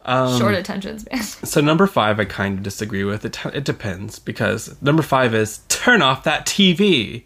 [0.06, 1.22] Um, short attention span.
[1.48, 3.26] So number five, I kind of disagree with.
[3.26, 7.24] It, it depends because number five is turn off that TV.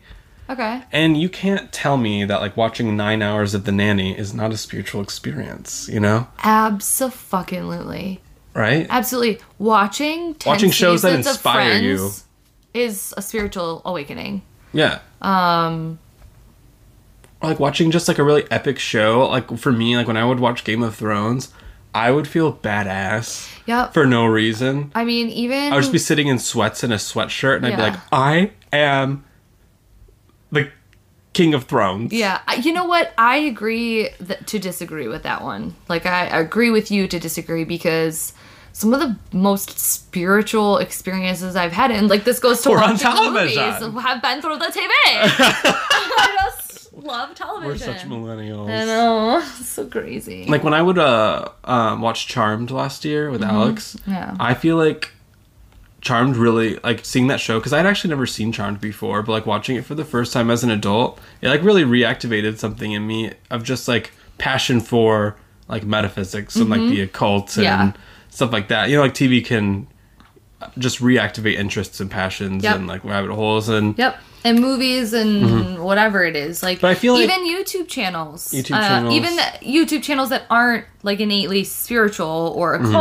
[0.51, 0.81] Okay.
[0.91, 4.51] And you can't tell me that like watching nine hours of The Nanny is not
[4.51, 6.27] a spiritual experience, you know?
[6.43, 8.19] Absolutely.
[8.53, 8.85] Right?
[8.89, 9.39] Absolutely.
[9.59, 12.11] Watching 10 Watching shows that inspire you.
[12.73, 14.41] Is a spiritual awakening.
[14.73, 14.99] Yeah.
[15.21, 15.99] Um
[17.41, 19.27] Or, like watching just like a really epic show.
[19.29, 21.53] Like for me, like when I would watch Game of Thrones,
[21.93, 23.93] I would feel badass Yep.
[23.93, 24.91] for no reason.
[24.95, 27.75] I mean, even I would just be sitting in sweats and a sweatshirt, and I'd
[27.75, 29.23] be like, I am
[30.51, 30.69] the
[31.33, 32.11] King of Thrones.
[32.11, 33.13] Yeah, you know what?
[33.17, 35.75] I agree th- to disagree with that one.
[35.87, 38.33] Like, I I agree with you to disagree because
[38.73, 42.91] some of the most spiritual experiences I've had, and like this goes to Were on
[42.97, 44.89] watching the movies, have been through the TV.
[45.15, 47.67] I just love television.
[47.69, 48.69] We're such millennials.
[48.69, 50.45] I know, it's so crazy.
[50.45, 54.11] Like when I would uh um, watch Charmed last year with Alex, Mm-hmm.
[54.11, 54.35] Yeah.
[54.39, 55.11] I feel like
[56.01, 59.45] Charmed really like seeing that show because I'd actually never seen Charmed before, but like
[59.45, 63.05] watching it for the first time as an adult, it like really reactivated something in
[63.05, 65.35] me of just like passion for
[65.67, 67.85] like metaphysics and like the occult and Mm-hmm.
[67.87, 67.93] Yeah.
[68.29, 68.89] stuff like that.
[68.89, 69.87] You know, like TV can
[70.77, 72.75] just reactivate interests and passions Yep.
[72.75, 74.17] and like rabbit holes and Yep.
[74.43, 76.63] And movies and whatever it is.
[76.63, 76.81] Like Mm-hmm.
[76.81, 78.47] But I feel like- even YouTube channels.
[78.47, 79.13] YouTube uh, channels.
[79.13, 82.91] Even the YouTube channels that aren't like innately spiritual or Mm-hmm.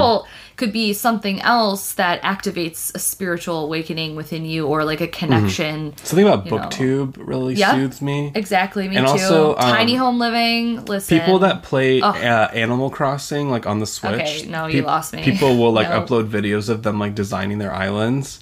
[0.61, 5.93] Could be something else that activates a spiritual awakening within you or like a connection.
[6.05, 6.59] something about you know.
[6.59, 8.31] BookTube really soothes me.
[8.35, 9.13] Exactly, me And too.
[9.13, 10.85] also, um, Tiny home living.
[10.85, 11.19] Listen.
[11.19, 12.13] People that play uh,
[12.49, 14.13] Animal Crossing, like on the Switch.
[14.13, 15.23] Okay, no, you lost me.
[15.25, 16.03] People will like No.
[16.03, 18.39] upload videos of them like designing their islands,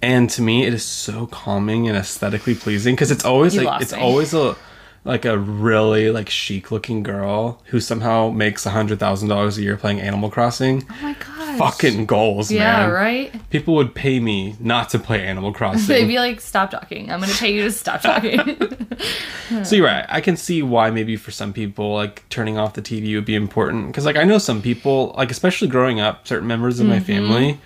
[0.00, 3.82] and to me, it is so calming and aesthetically pleasing because it's always You like
[3.82, 4.00] it's me.
[4.00, 4.56] always a
[5.04, 9.62] like a really like chic looking girl who somehow makes a hundred thousand dollars a
[9.62, 10.84] year playing Animal Crossing.
[10.90, 11.58] Oh my gosh.
[11.58, 12.90] Fucking goals, Yeah, man.
[12.90, 13.50] right?
[13.50, 15.86] People would pay me not to play Animal Crossing.
[15.88, 17.10] They'd be like, stop talking.
[17.10, 18.38] I'm going to pay you to stop talking.
[19.64, 20.06] So you're right.
[20.08, 23.34] I can see why maybe for some people like turning off the TV would be
[23.34, 26.94] important because like I know some people like especially growing up, certain members of Mm-hmm.
[26.94, 27.60] my family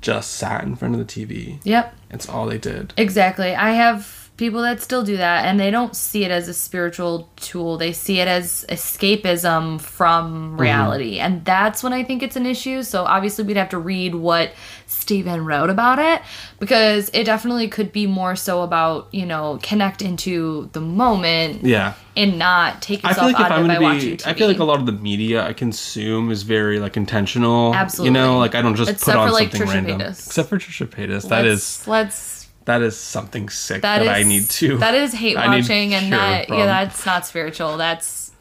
[0.00, 1.58] just sat in front of the TV.
[1.64, 1.92] yep.
[2.10, 2.92] It's all they did.
[2.96, 3.52] Exactly.
[3.54, 7.28] I have people that still do that and they don't see it as a spiritual
[7.36, 7.78] tool.
[7.78, 10.60] They see it as escapism from mm-hmm.
[10.60, 11.18] reality.
[11.20, 12.82] And that's when I think it's an issue.
[12.82, 14.52] So obviously we'd have to read what
[14.86, 16.20] Stephen wrote about it
[16.58, 21.94] because it definitely could be more so about, you know, connect into the moment Yeah.
[22.16, 24.10] and not take I yourself feel like if out I'm of it by gonna watching
[24.10, 24.26] be, TV.
[24.26, 27.72] I feel like a lot of the media I consume is very like intentional.
[27.72, 28.18] Absolutely.
[28.18, 30.00] You know, like I don't just Except put on for, like, something Trisha random.
[30.00, 30.26] Paytas.
[30.26, 31.28] Except for Trisha Paytas.
[31.28, 32.33] That let's, is let's
[32.64, 34.78] that is something sick that that, is I need to.
[34.78, 36.58] that is hate I watching and that from.
[36.58, 38.32] yeah that's not spiritual that's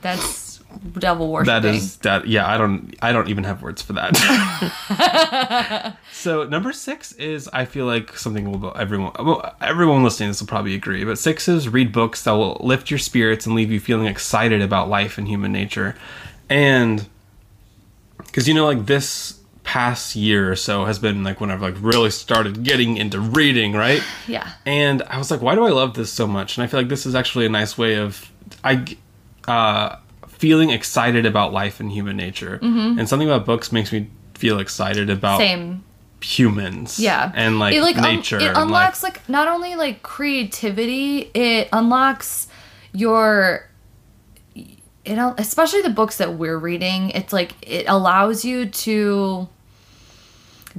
[0.00, 0.46] that's
[0.98, 1.46] devil worship.
[1.46, 2.26] That is that.
[2.26, 2.94] Yeah, I don't.
[3.02, 4.16] I don't even have words for that.
[6.12, 8.70] so number six is I feel like something will go.
[8.70, 11.04] everyone well everyone listening to this will probably agree.
[11.04, 14.62] But six is read books that will lift your spirits and leave you feeling excited
[14.62, 15.96] about life and human nature,
[16.48, 17.06] and
[18.18, 21.74] because you know like this past year or so has been like when I've like
[21.80, 24.00] really started getting into reading, right?
[24.28, 26.56] yeah And I was like, why do I love this so much?
[26.56, 28.30] And I feel like this is actually a nice way of
[28.62, 28.84] I
[29.48, 29.96] uh,
[30.28, 32.60] feeling excited about life and human nature.
[32.62, 35.82] And something about books makes me feel excited about same
[36.20, 37.00] humans.
[37.00, 37.32] Yeah.
[37.34, 38.36] And like, it like nature.
[38.36, 42.46] it and, like- unlocks like, not only like creativity, it unlocks
[42.92, 43.68] your
[44.54, 49.48] it al- especially the books that we're reading, it's like it allows you to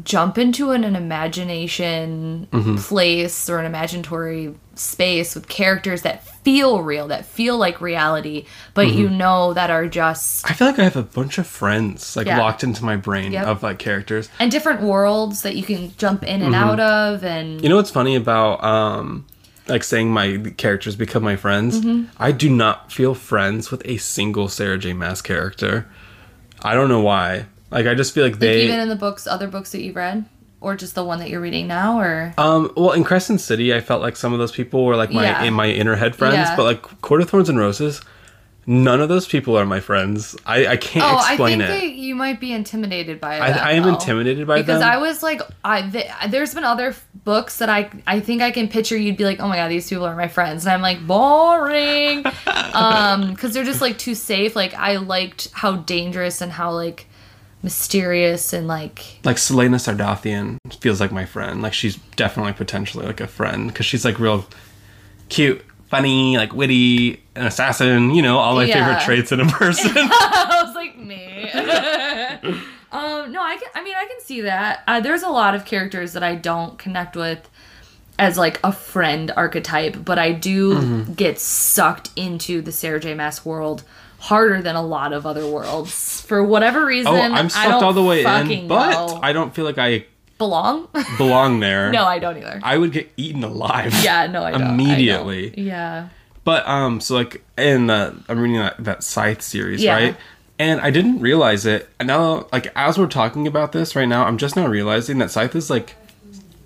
[0.03, 2.75] jump into an, an imagination Mm-hmm.
[2.77, 8.87] place or an imaginatory space with characters that feel real, that feel like reality, but
[8.87, 8.97] Mm-hmm.
[8.99, 12.27] you know that are just I feel like I have a bunch of friends like
[12.27, 12.37] Yeah.
[12.39, 13.47] locked into my brain Yep.
[13.47, 14.29] of like characters.
[14.39, 16.63] and different worlds that you can jump in and Mm-hmm.
[16.63, 19.25] out of and You know what's funny about um
[19.67, 21.81] like saying my characters become my friends?
[21.81, 22.05] Mm-hmm.
[22.17, 24.93] I do not feel friends with a single Sarah J.
[24.93, 25.87] Maas character.
[26.61, 27.47] I don't know why.
[27.71, 29.95] Like I just feel like Like they even in the books, other books that you've
[29.95, 30.25] read,
[30.61, 33.81] or just the one that you're reading now, or Um, well, in Crescent City, I
[33.81, 35.43] felt like some of those people were like my Yeah.
[35.43, 36.55] in my inner head friends, Yeah.
[36.55, 38.01] but like Court of Thorns and Roses,
[38.65, 40.35] none of those people are my friends.
[40.45, 41.95] I, I can't oh, I explain think it.
[41.97, 43.61] you might be intimidated by I, that.
[43.63, 43.89] I am though.
[43.93, 44.89] intimidated by them because them.
[44.89, 48.51] I was like, I th- there's been other f- books that I I think I
[48.51, 48.97] can picture.
[48.97, 52.25] You'd be like, oh my god, these people are my friends, and I'm like, boring,
[52.73, 54.55] um, because they're just like too safe.
[54.55, 57.06] Like I liked how dangerous and how like
[57.67, 61.61] mysterious and like like Celaena Sardothien feels like my friend.
[61.61, 64.45] Like she's definitely potentially like a friend because she's like real
[65.27, 68.11] cute, funny, like witty, an assassin.
[68.15, 68.75] You know, all my Yeah.
[68.85, 69.91] favorite traits in a person.
[69.95, 71.49] I was like me.
[72.91, 73.69] um, no, I can.
[73.75, 74.83] I mean, I can see that.
[74.87, 77.49] Uh, there's a lot of characters that I don't connect with
[78.19, 81.13] as like a friend archetype, but I do Mm-hmm.
[81.13, 83.13] get sucked into the Sarah J.
[83.13, 83.83] Maas world
[84.19, 87.13] harder than a lot of other worlds for whatever reason.
[87.13, 89.19] Oh, I'm sucked all the way in, but know.
[89.21, 90.05] I don't feel like I
[90.37, 90.87] belong.
[91.17, 91.91] belong there.
[91.91, 92.59] no, I don't either.
[92.63, 93.93] I would get eaten alive.
[94.03, 94.61] yeah, no, I don't.
[94.61, 94.73] I don't.
[94.79, 95.59] Immediately.
[95.61, 96.09] Yeah.
[96.43, 99.93] But um, so like in the I'm reading that that Scythe series, Yeah.
[99.95, 100.17] right?
[100.59, 101.87] And I didn't realize it.
[101.99, 105.29] And now, like as we're talking about this right now, I'm just now realizing that
[105.29, 105.95] Scythe is like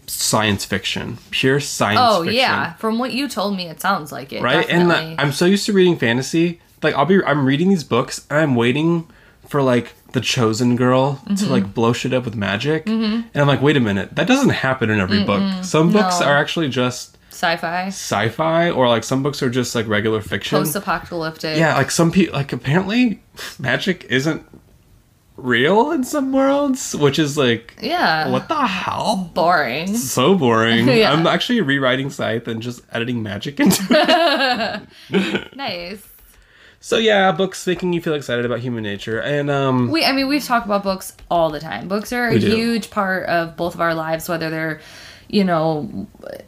[0.07, 2.37] science fiction, pure science Oh fiction.
[2.37, 4.41] yeah, from what you told me, it sounds like it.
[4.41, 4.69] right?
[4.69, 6.59] And the, I'm so used to reading fantasy.
[6.83, 9.07] Like I'll be, I'm reading these books and I'm waiting
[9.47, 11.51] for like the chosen girl to Mm-hmm.
[11.51, 14.89] like blow shit up with magic, and I'm like, wait a minute, that doesn't happen
[14.89, 15.63] in every book.
[15.63, 16.25] Some books No.
[16.27, 20.57] are actually just sci-fi, sci-fi, or like some books are just like regular fiction.
[20.59, 21.57] post-apocalyptic.
[21.57, 23.21] Yeah, like some people, like apparently
[23.59, 24.43] magic isn't
[25.37, 28.29] real in some worlds, which is like, Yeah.
[28.29, 29.31] what the hell?
[29.33, 29.95] Boring.
[29.95, 30.87] So boring.
[30.89, 31.11] Yeah.
[31.13, 35.47] I'm actually rewriting Scythe and just editing magic into it.
[35.55, 36.05] Nice.
[36.81, 40.27] So yeah, books making you feel excited about human nature, and um, We, I mean,
[40.27, 41.87] we've talked about books all the time.
[41.87, 44.81] Books are a huge part of both of our lives, whether they're,
[45.31, 46.07] you know,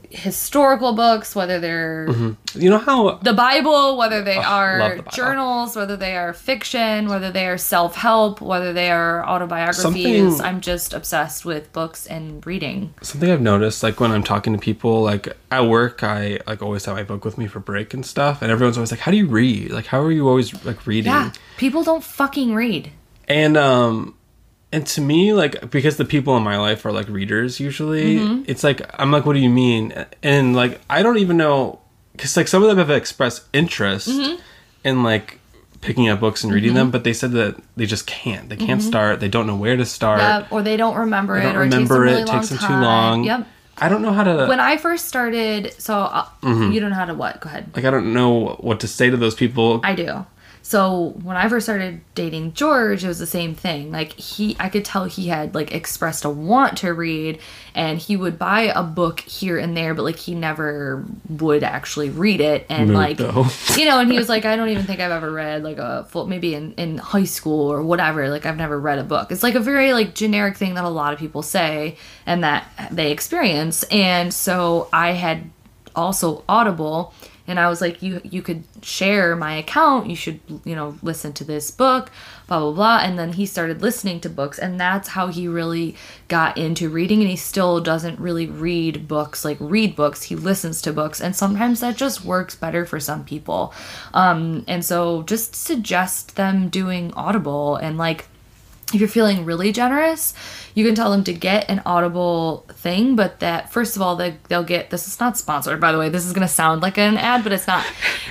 [0.10, 2.08] historical books, whether they're
[2.54, 7.08] you know how the Bible, whether they love are the journals, whether they are fiction,
[7.08, 9.82] whether they are self help, whether they are autobiographies.
[9.82, 12.94] Something- I'm just obsessed with books and reading.
[13.02, 16.86] something I've noticed, like when I'm talking to people, like at work, I like always
[16.86, 19.18] have my book with me for break and stuff, and everyone's always like, "How do
[19.18, 19.72] you read?
[19.72, 21.32] Like, how are you always like reading?" Yeah.
[21.58, 22.92] People don't fucking read.
[23.28, 24.16] And um
[24.74, 28.44] and to me like because the people in my life are like readers usually, Mm-hmm.
[28.48, 29.94] it's like I'm like what do you mean?
[30.22, 31.80] And like I don't even know
[32.18, 34.36] cuz like some of them have expressed interest Mm-hmm.
[34.84, 35.40] in like
[35.82, 38.48] picking up books and reading them, but they said that they just can't.
[38.50, 39.20] They can't start.
[39.20, 40.22] They don't know where to start.
[40.22, 40.54] Mm-hmm.
[40.56, 42.28] Or they don't remember They it, don't or it takes them remember really it.
[42.28, 43.24] takes them too long.
[43.26, 43.48] Yep.
[43.80, 46.72] I don't know how to When I first started, so uh, Mm-hmm.
[46.72, 47.42] you don't know how to what?
[47.42, 47.72] Go ahead.
[47.76, 49.82] like I don't know what to say to those people.
[49.84, 50.26] I do.
[50.66, 53.92] So when I first started dating George, it was the same thing.
[53.92, 57.40] Like he, I could tell he had like expressed a want to read,
[57.76, 62.10] and he would buy a book here and there, but like he never would actually
[62.10, 62.66] read it.
[62.70, 63.46] And Mood, like, though.
[63.78, 66.06] you know, and he was like, I don't even think I've ever read like a
[66.06, 68.30] full, maybe in in high school or whatever.
[68.30, 69.34] Like I've never read a book.
[69.34, 72.90] It's like a very like generic thing that a lot of people say and that
[72.90, 73.84] they experience.
[73.92, 75.50] And so I had
[75.94, 77.14] also Audible
[77.48, 81.34] and I was like you you could share my account you should you know listen
[81.34, 82.12] to this book
[82.48, 83.00] blah blah blah.
[83.00, 85.96] And then he started listening to books and that's how he really
[86.28, 87.22] got into reading.
[87.22, 90.24] And he still doesn't really read books like read books.
[90.24, 93.74] He listens to books and sometimes that just works better for some people.
[94.14, 98.28] Um and so just suggest them doing audible and like
[98.94, 100.34] if you're feeling really generous,
[100.76, 104.38] you can tell them to get an Audible thing, but that first of all, they,
[104.50, 106.10] they'll get this is not sponsored, by the way.
[106.10, 107.86] This is gonna sound like an ad, but it's not.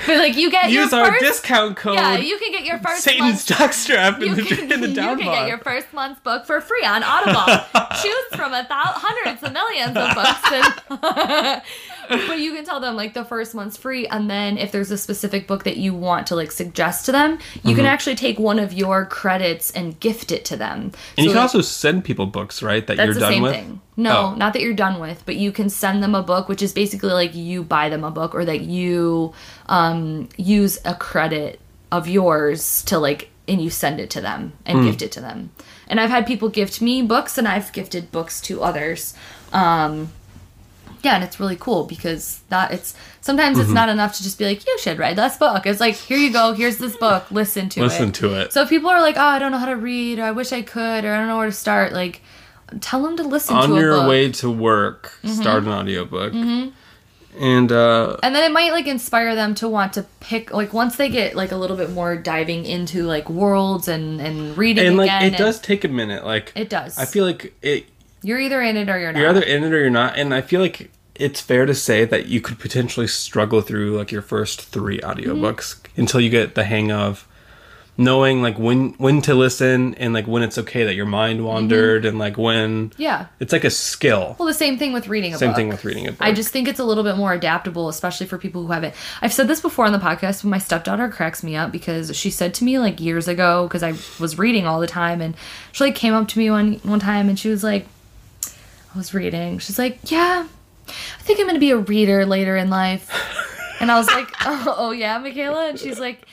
[0.06, 3.02] But like you get Use our first, discount code Yeah, you can get your first
[3.02, 3.60] Satan's month.
[3.60, 6.60] jockstrap in You the, can, in the you can get your first month's book for
[6.60, 7.64] free on Audible.
[8.02, 11.62] Choose from a thou- hundreds of millions of books, and
[12.26, 14.98] but you can tell them like the first month's free, and then if there's a
[14.98, 17.76] specific book that you want to like suggest to them, you Mm-hmm.
[17.76, 20.92] can actually take one of your credits and gift it to them.
[21.16, 22.86] and you can like, also send people books, right?
[22.86, 23.52] That that's you're the done same with.
[23.54, 23.80] thing.
[23.96, 24.34] No, Oh.
[24.36, 27.12] not that you're done with, but you can send them a book, which is basically
[27.12, 29.32] like you buy them a book or that you
[29.66, 34.78] um, use a credit of yours to like, and you send it to them and
[34.78, 34.84] Hmm.
[34.86, 35.50] gift it to them.
[35.88, 39.14] And I've had people gift me books, and I've gifted books to others.
[39.52, 40.10] Um,
[41.02, 43.64] yeah, and it's really cool because that it's sometimes Mm-hmm.
[43.66, 45.66] it's not enough to just be like, you should read this book.
[45.66, 47.84] It's like, here you go, here's this book, listen to it.
[47.84, 48.52] Listen to it.
[48.52, 50.52] So if people are like, oh, I don't know how to read, or I wish
[50.52, 52.22] I could, or I don't know where to start, like,
[52.80, 54.00] tell them to listen on to your book.
[54.00, 54.08] Mm-hmm.
[54.08, 56.32] way to work, start an audiobook.
[57.40, 60.96] And uh and then it might like inspire them to want to pick like once
[60.96, 64.96] they get like a little bit more diving into like worlds and and reading and
[64.98, 66.26] like it does take a minute.
[66.26, 66.98] Like It does.
[66.98, 67.86] I feel like it
[68.22, 69.20] you're either in it or you're not.
[69.20, 70.18] you're either in it or you're not.
[70.18, 74.10] And I feel like it's fair to say that you could potentially struggle through like
[74.10, 76.00] your first three audiobooks mm-hmm.
[76.00, 77.28] until you get the hang of
[77.98, 81.48] knowing like when when to listen and like when it's okay that your mind mm-hmm.
[81.48, 83.26] wandered and like when yeah.
[83.38, 84.34] it's like a skill.
[84.38, 85.56] Well, the same thing with reading a Same book.
[85.56, 86.22] thing with reading a book.
[86.22, 88.94] I just think it's a little bit more adaptable, especially for people who haven't.
[89.20, 92.30] I've said this before on the podcast, but my stepdaughter cracks me up because she
[92.30, 95.36] said to me like years ago, because I was reading all the time, and
[95.72, 97.86] she like came up to me one one time and she was like,
[98.94, 99.58] I was reading.
[99.58, 100.46] She's like, yeah,
[100.88, 103.10] I think I'm gonna be a reader later in life.
[103.82, 105.68] And I was like, oh, oh yeah, Michaela?
[105.68, 106.24] And she's like,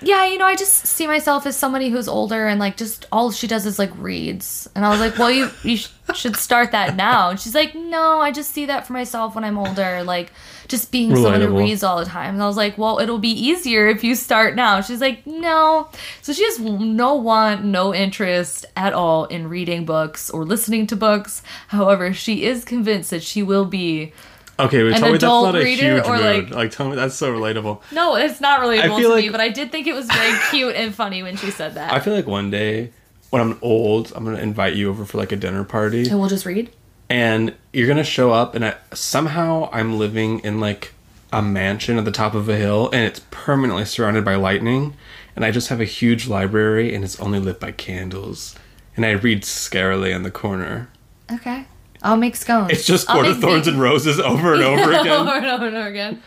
[0.00, 3.30] yeah, you know, I just see myself as somebody who's older and like just all
[3.30, 4.68] she does is like reads.
[4.74, 7.30] And I was like, well, you, you sh- should start that now.
[7.30, 10.02] And she's like, no, I just see that for myself when I'm older.
[10.02, 10.32] Like,
[10.66, 12.34] just being someone who reads all the time.
[12.34, 14.80] And I was like, well, it'll be easier if you start now.
[14.80, 15.90] She's like, no.
[16.22, 20.96] So she has no want, no interest at all in reading books or listening to
[20.96, 21.42] books.
[21.68, 24.14] However, she is convinced that she will be.
[24.58, 26.24] Okay, wait, An tell me that's adult not a reader huge or, mood.
[26.50, 27.80] like- Like, tell me that's so relatable.
[27.92, 30.38] No, it's not relatable I to feel me, but I did think it was very
[30.50, 31.92] cute and funny when she said that.
[31.92, 32.90] I feel like one day
[33.30, 36.28] when I'm old, I'm gonna invite you over for like a dinner party, and we'll
[36.28, 36.70] just read.
[37.10, 40.92] and you're gonna show up, and I, somehow I'm living in like
[41.32, 44.94] a mansion at the top of a hill, and it's permanently surrounded by lightning,
[45.34, 48.54] and I just have a huge library, and it's only lit by candles,
[48.96, 50.88] and I read scarily in the corner.
[51.32, 51.64] Okay.
[52.04, 52.70] I'll make scones.
[52.70, 55.08] It's just I'll Court make of Thorns and Roses over and over again.
[55.08, 56.22] over and over and over again.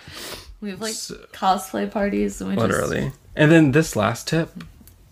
[0.59, 3.11] We have like cosplay parties and we Literally.
[3.35, 4.65] And then this last tip just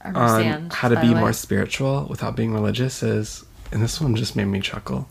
[0.03, 1.19] on understand how to by be the way.
[1.19, 5.07] more spiritual without being religious is, and this one just made me chuckle.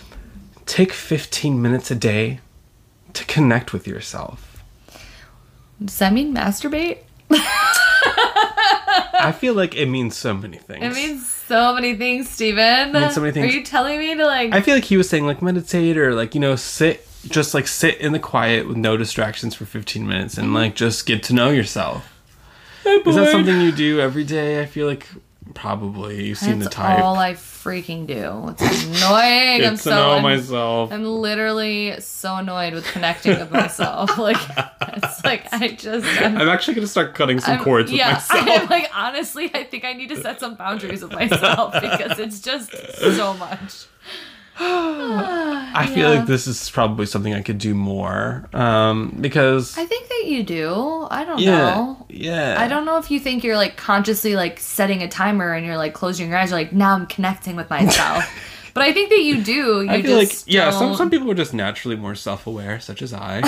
[0.66, 2.40] Take 15 minutes a day
[3.14, 4.62] to connect with yourself.
[5.82, 6.98] Does that mean masturbate?
[9.24, 10.84] I feel like it means so many things.
[10.84, 12.92] It means so many things, Steven.
[12.92, 13.46] means so many things.
[13.52, 16.14] Are you telling me to like I feel like he was saying like meditate or
[16.14, 20.06] like you know sit just like sit in the quiet with no distractions for 15
[20.06, 22.08] minutes and like just get to know yourself.
[22.84, 24.60] Is that something you do every day?
[24.60, 25.06] I feel like
[25.54, 26.96] probably you seem That's the type.
[26.96, 28.48] That's all I freaking do.
[28.50, 29.60] It's annoying.
[29.60, 30.92] Get I'm so I'm, myself.
[30.92, 34.10] I'm literally so annoyed with connecting with myself.
[34.22, 34.36] Like
[34.80, 38.12] it's like I just I'm, I'm actually gonna start cutting some I'm- cords with yeah,
[38.12, 38.48] myself.
[38.48, 42.40] I'm like honestly, I think I need to set some boundaries with myself because it's
[42.40, 42.70] just
[43.16, 43.86] so much.
[44.58, 46.18] I feel Yeah.
[46.18, 48.48] like this is probably something I could do more.
[48.52, 51.06] Um, because I think that you do.
[51.10, 52.06] I don't yeah, know.
[52.08, 52.56] yeah.
[52.58, 55.76] I don't know if you think you're like consciously like setting a timer and you're
[55.78, 56.50] like closing your eyes.
[56.50, 58.24] You're like now I'm connecting with myself.
[58.74, 59.82] but I think that you do.
[59.82, 60.70] You I feel like just yeah.
[60.70, 63.40] Some don't- some people are just naturally more self aware, such as I.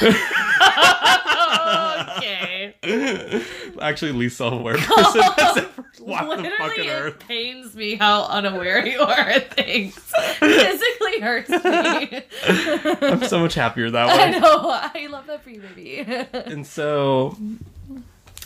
[2.16, 2.74] okay.
[3.80, 5.68] actually, least self aware person that's ever
[6.00, 7.18] walked the Literally, fucking it earth.
[7.20, 9.94] pains me how unaware you are at things.
[10.38, 12.22] Physically hurts me.
[13.08, 14.36] I'm so much happier that way.
[14.36, 14.70] I know.
[14.94, 16.00] I love that for you, baby.
[16.32, 17.36] And so.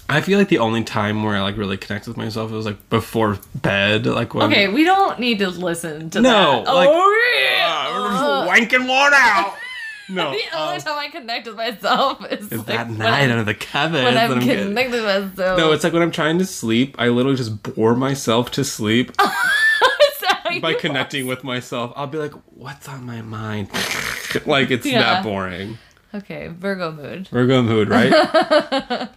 [0.09, 2.89] I feel like the only time where I like really connect with myself was like
[2.91, 6.75] before bed, like when okay, we don't need to listen to No, that.
[6.75, 7.65] like- oh yeah.
[7.67, 9.55] Ah, we're just wanking one out.
[10.07, 13.43] No, the only um, time I connect with myself is, is like that night under
[13.43, 14.05] the covers.
[14.05, 15.59] when I'm getting- connected with myself.
[15.59, 19.09] No, it's like when I'm trying to sleep, I literally just bore myself to sleep
[19.13, 21.95] Is that how by connecting with myself.
[21.97, 23.71] I'll be like, "What's on my mind?"
[24.45, 24.99] like it's Yeah.
[25.01, 25.79] that boring.
[26.13, 27.29] Okay, Virgo mood.
[27.29, 29.09] Virgo mood, right?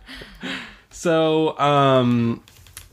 [0.98, 2.42] So, um,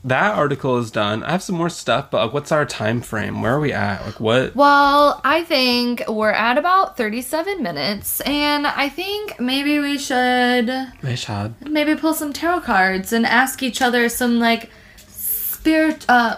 [0.03, 1.23] that article is done.
[1.23, 3.41] I have some more stuff, but like, what's our time frame?
[3.41, 4.05] Where are we at?
[4.05, 4.55] Like, what?
[4.55, 10.67] Well, I think we're at about 37 minutes, and I think maybe we should
[11.01, 11.67] Rishad.
[11.67, 14.69] maybe pull some tarot cards and ask each other some like
[15.07, 16.37] spirit uh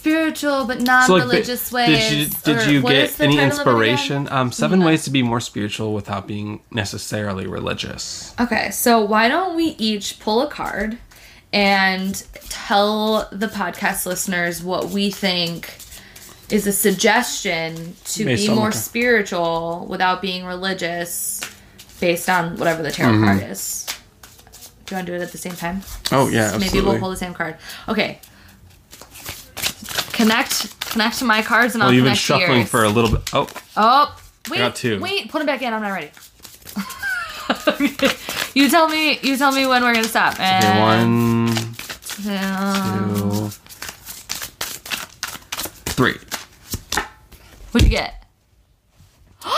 [0.00, 2.42] spiritual but non-religious ba- did you ways.
[2.42, 3.50] did you get any title of it again?
[3.50, 4.28] inspiration?
[4.30, 4.86] Um, seven No.
[4.86, 8.34] ways to be more spiritual without being necessarily religious.
[8.40, 10.98] Okay, so why don't we each pull a card
[11.52, 15.74] and tell the podcast listeners what we think
[16.48, 21.40] is a suggestion to Based be more spiritual without being religious
[22.00, 23.24] based on whatever the tarot Mm-hmm.
[23.24, 23.86] card is.
[24.86, 25.82] Do you want to do it at the same time?
[26.10, 26.90] Oh yeah, Maybe absolutely.
[26.90, 27.56] we'll pull the same card.
[27.88, 28.18] Okay.
[30.12, 32.68] Connect connect to my cards and well, I'll you've been connect to shuffling yours.
[32.70, 33.30] for a little bit.
[33.32, 34.58] Oh, Oh, wait.
[34.58, 35.00] got two.
[35.00, 35.72] Wait, put them back in.
[35.72, 36.10] I'm not ready.
[38.54, 39.18] you tell me.
[39.22, 40.34] You tell me when we're gonna stop.
[40.34, 41.58] okay, And, one,
[42.28, 43.50] uh, two,
[45.92, 46.16] three.
[47.72, 48.24] what'd you get?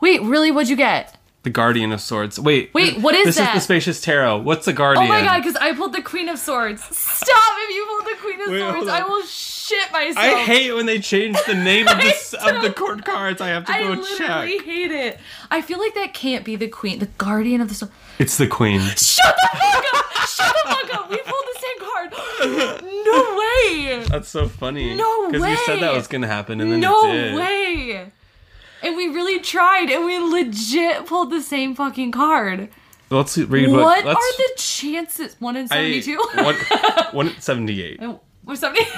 [0.00, 0.50] wait, really?
[0.50, 1.16] What'd you get?
[1.42, 2.40] The Guardian of Swords.
[2.40, 4.38] Wait, Wait, what is this This is the Spacious Tarot.
[4.38, 5.04] What's the Guardian?
[5.06, 5.38] Oh my god!
[5.42, 6.82] Because I pulled the Queen of Swords.
[6.96, 7.53] Stop!
[7.74, 10.16] You pulled the Queen of Wait, Swords, I will shit myself.
[10.16, 13.40] I hate when they change the name of the of the court cards.
[13.40, 14.30] I have to I go check.
[14.30, 15.18] I literally hate it.
[15.50, 17.92] I feel like that can't be the Queen, the Guardian of the Sword.
[18.18, 18.80] It's the Queen.
[18.80, 20.28] Shut the fuck up!
[20.28, 21.10] Shut the fuck up!
[21.10, 22.80] We pulled the same card.
[23.04, 24.04] No way!
[24.08, 24.94] That's so funny.
[24.94, 25.32] No way.
[25.32, 27.34] Because you said that was gonna happen, and then no it did.
[27.34, 28.12] way!
[28.82, 32.68] And we really tried, and we legit pulled the same fucking card.
[33.14, 33.82] Let's read what.
[33.82, 35.36] What let's, are the chances?
[35.40, 36.18] One in seventy-two.
[36.34, 36.54] One,
[37.12, 37.98] one seventy-eight.
[38.02, 38.82] Oh, or seventy.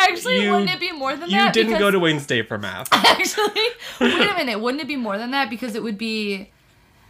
[0.00, 1.54] Actually, Actually, you, wouldn't it be more than you that?
[1.54, 2.88] You didn't go to Wayne State for math.
[2.92, 3.62] Actually,
[4.00, 4.60] wait a minute.
[4.60, 5.50] Wouldn't it be more than that?
[5.50, 6.50] Because it would be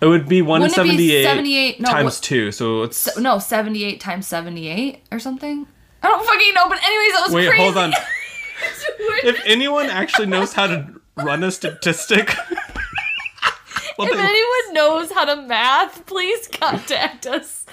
[0.00, 2.50] It would be one Wouldn't it be 78, 78 no, times what- two.
[2.52, 5.66] So it's no seventy-eight times seventy-eight or something.
[6.02, 6.68] I don't fucking know.
[6.68, 7.48] But anyways, that was wait.
[7.48, 7.62] crazy.
[7.62, 7.92] Hold on.
[7.92, 12.34] if If anyone actually knows how to run a statistic,
[13.98, 17.66] well, they- anyone knows how to math, please contact us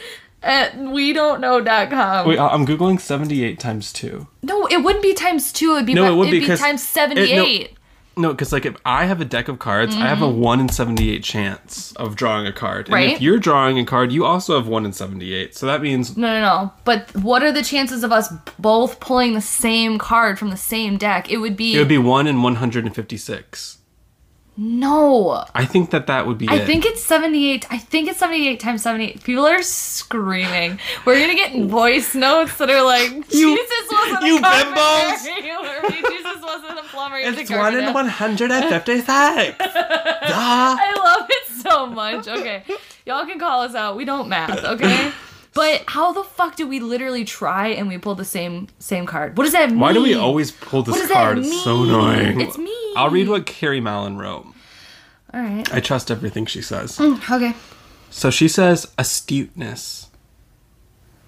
[0.44, 2.28] at we don't know.com.
[2.28, 4.28] wait, I'm googling 78 times two.
[4.44, 5.74] no, it wouldn't be times two.
[5.76, 7.72] It'd be No, it would be 'cause times it- no, seventy-eight.
[8.18, 10.40] No, because like if I have a deck of cards, I have a mm-hmm.
[10.40, 12.86] one in seventy-eight chance of drawing a card.
[12.88, 13.12] And Right.
[13.12, 15.54] if you're drawing a card, you also have one in seventy-eight.
[15.58, 16.72] So that means No, no, no.
[16.86, 20.98] But what are the chances of us both pulling the same card from the same
[20.98, 21.30] deck?
[21.30, 23.80] It would be, it would be one in one hundred and fifty-six.
[24.58, 25.44] No.
[25.54, 26.66] I think that that would be I it.
[26.66, 27.66] think it's 78.
[27.72, 29.24] I think it's 78 times 78.
[29.24, 30.80] People are screaming.
[31.06, 35.24] We're going to get voice notes that are like, Jesus wasn't you a bimbos!
[35.26, 37.18] Jesus wasn't a plumber.
[37.18, 37.94] was a it's one in carpenter.
[37.94, 39.08] one hundred and fifty-six.
[39.60, 42.28] I love it so much.
[42.28, 42.64] Okay.
[43.06, 43.96] Y'all can call us out.
[43.98, 45.12] We don't math, okay?
[45.54, 49.38] But how the fuck do we literally try and we pull the same same card?
[49.38, 49.80] What does that mean?
[49.80, 51.40] Why do we always pull this card?
[51.40, 52.42] It's so annoying.
[52.42, 52.85] It's me.
[52.96, 54.46] I'll read what Carrie Mallon wrote.
[55.34, 55.72] All right.
[55.74, 56.98] I trust everything she says.
[56.98, 57.54] Mm, okay.
[58.10, 60.10] So she says astuteness,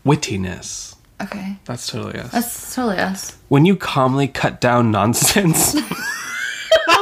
[0.05, 0.95] wittiness.
[1.22, 1.57] Okay.
[1.65, 2.32] That's totally us.
[2.32, 3.38] That's totally us.
[3.49, 5.76] when you calmly cut down nonsense.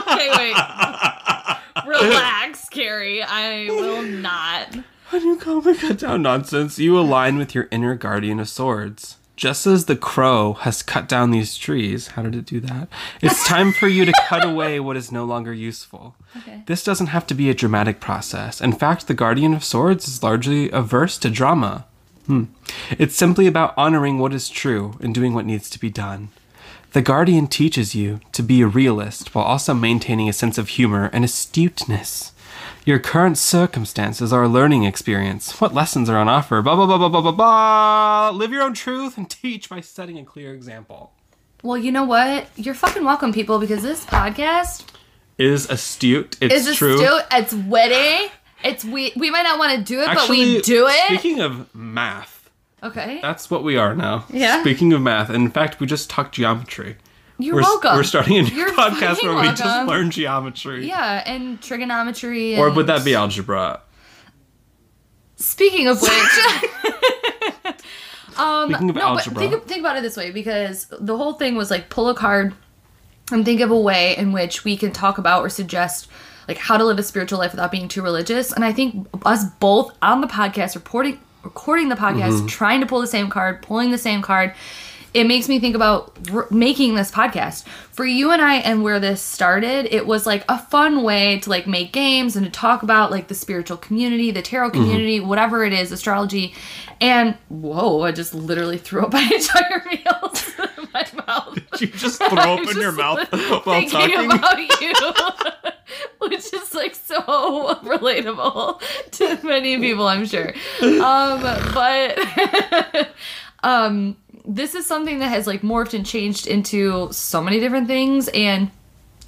[0.07, 0.55] Okay, wait.
[1.85, 3.21] Relax, Carrie.
[3.21, 4.75] I will not.
[5.09, 9.17] when you calmly cut down nonsense, you align with your inner guardian of swords.
[9.35, 12.87] Just as the crow has cut down these trees, how did it do that?
[13.21, 16.15] It's time for you to cut away what is no longer useful.
[16.37, 16.63] Okay.
[16.67, 18.61] This doesn't have to be a dramatic process.
[18.61, 21.85] In fact, the Guardian of Swords is largely averse to drama.
[22.27, 22.45] Hmm.
[22.97, 26.29] It's simply about honoring what is true and doing what needs to be done.
[26.93, 31.09] The Guardian teaches you to be a realist while also maintaining a sense of humor
[31.11, 32.31] and astuteness.
[32.85, 35.59] Your current circumstances are a learning experience.
[35.59, 36.61] What lessons are on offer?
[36.61, 38.29] Blah, blah, blah, blah, blah, blah, blah.
[38.29, 41.11] Live your own truth and teach by setting a clear example.
[41.63, 42.47] Well, you know what?
[42.55, 44.85] You're fucking welcome, people, because this podcast
[45.39, 46.37] Is astute.
[46.39, 46.93] It's is true.
[46.93, 47.23] astute.
[47.31, 48.31] It's witty.
[48.63, 49.13] It's we.
[49.15, 51.05] We might not want to do it, but we do it.
[51.07, 52.51] Speaking of math,
[52.83, 53.19] okay.
[53.19, 54.25] that's what we are now.
[54.29, 54.61] Yeah.
[54.61, 56.97] Speaking of math, in fact, we just talked geometry.
[57.37, 57.95] You're we're, welcome.
[57.95, 60.87] We're starting a new You're podcast where we just learn geometry.
[60.87, 62.57] Yeah, and trigonometry.
[62.57, 63.81] Or would that be algebra?
[65.35, 66.11] Speaking of which,
[68.37, 69.33] um, Speaking of no, algebra.
[69.33, 72.15] but think, think about it this way because the whole thing was like pull a
[72.15, 72.53] card
[73.31, 76.07] and think of a way in which we can talk about or suggest
[76.47, 78.53] like how to live a spiritual life without being too religious.
[78.53, 82.45] And I think us both on the podcast, reporting, recording the podcast, Mm-hmm.
[82.47, 84.53] trying to pull the same card, pulling the same card.
[85.15, 88.99] It makes me think about r- making this podcast for you and I, and where
[88.99, 89.87] this started.
[89.95, 93.29] It was like a fun way to like make games and to talk about like
[93.29, 94.81] the spiritual community, the tarot Mm-hmm.
[94.83, 96.53] community, whatever it is, astrology.
[96.99, 100.33] And whoa, I just literally threw up my entire meal
[100.77, 101.59] in my mouth.
[101.71, 104.31] Did You just throw up in your mouth while thinking talking.
[104.31, 104.93] about you,
[106.19, 107.21] which is like so
[107.83, 110.53] relatable to many people, I'm sure.
[110.81, 111.41] Um,
[111.73, 113.09] but
[113.63, 118.27] um, this is something that has like morphed and changed into so many different things,
[118.29, 118.71] and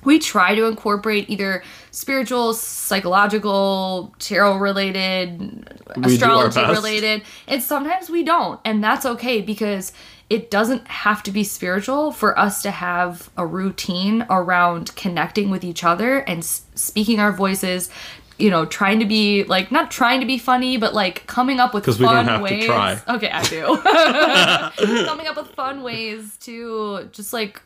[0.03, 8.23] we try to incorporate either spiritual, psychological, tarot related, We astrology related, and sometimes we
[8.23, 9.93] don't, and that's okay because
[10.29, 15.63] it doesn't have to be spiritual for us to have a routine around connecting with
[15.63, 17.89] each other and s- speaking our voices.
[18.37, 21.73] You know, trying to be like not trying to be funny, but like coming up
[21.73, 22.65] with fun we don't have to ways.
[22.65, 23.01] try.
[23.07, 23.77] Okay, I do.
[25.05, 27.61] coming up with fun ways to just like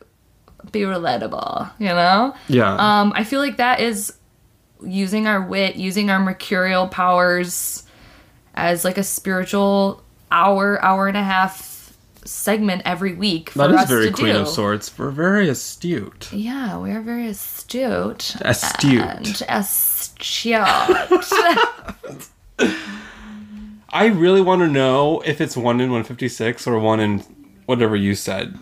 [0.72, 2.36] be relatable, you know?
[2.48, 2.74] Yeah.
[2.74, 4.14] Um, I feel like that is
[4.84, 7.84] using our wit, using our mercurial powers
[8.54, 11.71] as like a spiritual hour, hour and a half
[12.26, 14.42] segment every week for that is us very to Queen do.
[14.42, 14.98] of Swords.
[14.98, 16.32] We're very astute.
[16.32, 18.36] Yeah, we are very astute.
[18.42, 19.02] Astute.
[19.02, 20.62] And astute.
[23.94, 27.20] I really want to know if it's one in 156 or one in
[27.66, 28.58] whatever you said.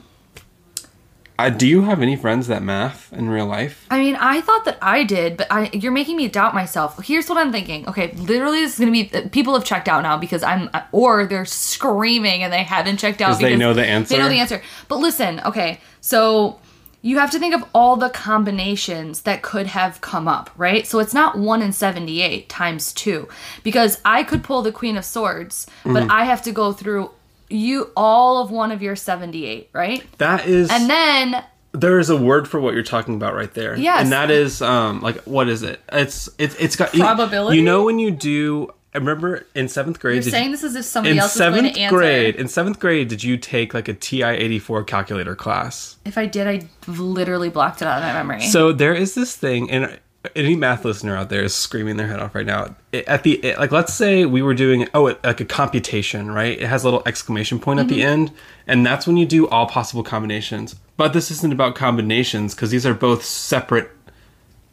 [1.40, 3.86] Uh, do you have any friends that math in real life?
[3.90, 7.02] I mean, I thought that I did, but I you're making me doubt myself.
[7.04, 7.88] Here's what I'm thinking.
[7.88, 11.46] Okay, literally, this is gonna be people have checked out now because I'm, or they're
[11.46, 14.16] screaming and they haven't checked out 'Cause they know the answer?
[14.16, 14.62] They know the answer.
[14.90, 16.60] But listen, okay, so
[17.02, 20.86] you have to think of all the combinations that could have come up, right?
[20.86, 23.30] So it's not one in seventy-eight times two,
[23.64, 26.12] because I could pull the Queen of Swords, but Mm-hmm.
[26.12, 27.12] I have to go through
[27.50, 30.04] you all of one of your 78, right?
[30.18, 33.76] That is And then there is a word for what you're talking about right there.
[33.78, 34.04] Yes.
[34.04, 35.82] And that is um like what is it?
[35.92, 37.58] It's it's it's got you- Probability?
[37.58, 40.84] You, know when you do I remember in seventh grade you're saying this as if
[40.84, 41.96] somebody in else is going seventh to answer.
[41.96, 45.98] grade in seventh grade did you take like a TI eighty four calculator class?
[46.06, 48.42] If I did, I literally blocked it out of my memory.
[48.48, 50.00] So there is this thing, and
[50.36, 52.76] any math listener out there is screaming their head off right now.
[52.92, 56.30] It- At the it- like, let's say we were doing oh, it, like a computation,
[56.32, 56.60] right?
[56.60, 58.32] It has a little exclamation point at the end,
[58.68, 60.76] and that's when you do all possible combinations.
[60.98, 63.92] But this isn't about combinations because these are both separate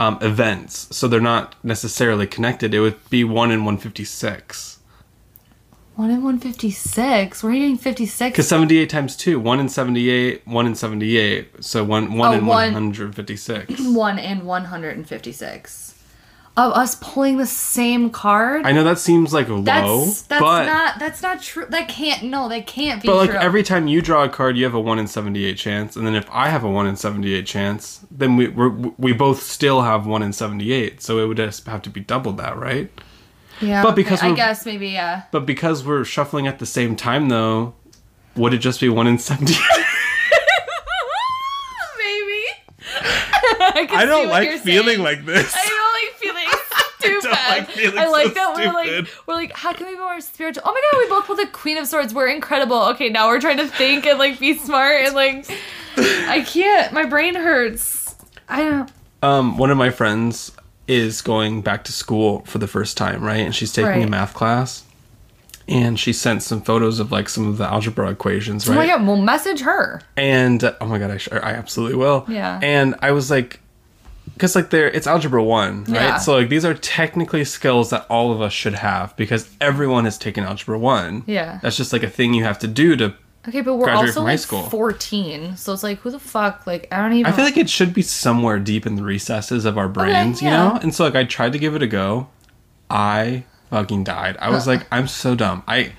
[0.01, 2.75] um, events, so they're not necessarily connected.
[2.75, 4.76] It would be one in one fifty six.
[5.97, 7.43] 1 in 156.
[7.43, 8.33] We're getting 56.
[8.33, 11.65] Because 78 times 2, 1 in 78, 1 in 78.
[11.65, 13.81] So 1, one Oh, in 156.
[13.81, 15.93] 1 in 156.
[16.59, 18.65] Of us pulling the same card?
[18.65, 21.67] I know that seems like low, that's that's but not that's not true.
[21.69, 23.39] That can't no, that can't be But like true.
[23.39, 26.07] every time you draw a card, you have a one in seventy eight chance, and
[26.07, 29.43] then if I have a one in seventy eight chance, then we we're, we both
[29.43, 31.03] still have one in seventy eight.
[31.03, 32.91] So it would just have to be double that, right?
[33.61, 35.23] Yeah, but okay, because I we're- guess maybe yeah.
[35.31, 37.75] But because we're shuffling at the same time, though,
[38.37, 39.61] would it just be one in seventy eight?
[41.99, 42.43] maybe.
[43.59, 45.03] I, I don't like feeling saying.
[45.03, 45.55] like this.
[45.57, 46.49] I don't like feeling
[46.99, 47.31] stupid.
[47.49, 50.21] like feeling I like so that we're like we're like, how can we be more
[50.21, 50.63] spiritual?
[50.67, 52.15] Oh my god, we both pulled the Queen of Swords.
[52.15, 52.81] We're incredible.
[52.91, 55.47] Okay, now we're trying to think and like be smart and like
[55.97, 56.93] I can't.
[56.93, 58.15] My brain hurts.
[58.49, 58.93] I don't.
[59.23, 60.53] Um, one of my friends
[60.89, 63.39] is going back to school for the first time, right?
[63.41, 64.85] And she's taking a math class,
[65.69, 68.89] and she sent some photos of like some of the algebra equations, Oh my right?
[68.99, 70.01] god, we'll message her.
[70.17, 72.25] And uh, oh my god, I, sh- I absolutely will.
[72.29, 72.61] Yeah.
[72.63, 73.61] And I was like,
[74.35, 75.95] because like there, it's algebra one, right?
[75.95, 76.19] Yeah.
[76.19, 80.19] So like these are technically skills that all of us should have because everyone has
[80.19, 81.25] taken algebra one.
[81.27, 81.59] Yeah.
[81.63, 83.15] That's just like a thing you have to do to.
[83.49, 84.63] Okay, but we're also like school.
[84.63, 86.67] 14, so it's like, who the fuck?
[86.67, 87.33] Like, I don't even.
[87.33, 90.49] I feel like it should be somewhere deep in the recesses of our brains, you
[90.49, 90.57] yeah.
[90.57, 90.79] know?
[90.83, 92.29] And so like I tried to give it a go.
[92.91, 94.37] I fucking died.
[94.39, 95.63] I was like, I'm so dumb.
[95.67, 95.93] I